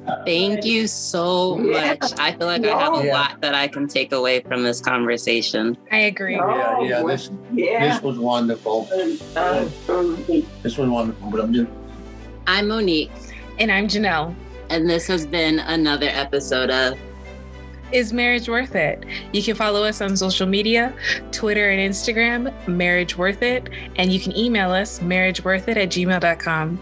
[0.06, 0.16] I happy.
[0.16, 1.96] won't tell that- Thank you so Yeah.
[2.00, 2.12] much.
[2.18, 3.12] I feel like I have a Yeah.
[3.12, 5.76] lot that I can take away from this conversation.
[5.92, 6.34] I agree.
[6.36, 7.94] Yeah, yeah, Oh, this- yeah.
[7.94, 8.88] This was wonderful.
[9.36, 9.64] Uh,
[10.62, 11.30] This was wonderful.
[11.30, 11.68] But I'm just
[12.46, 13.10] I'm Monique,
[13.58, 14.34] And I'm Janelle.
[14.68, 16.94] and this has been another episode of
[17.92, 19.04] Is marriage worth it?
[19.32, 20.92] You can follow us on social media,
[21.30, 26.78] Twitter and Instagram, Marriage Worth It, and you can email us marriageworthit at gmail.com.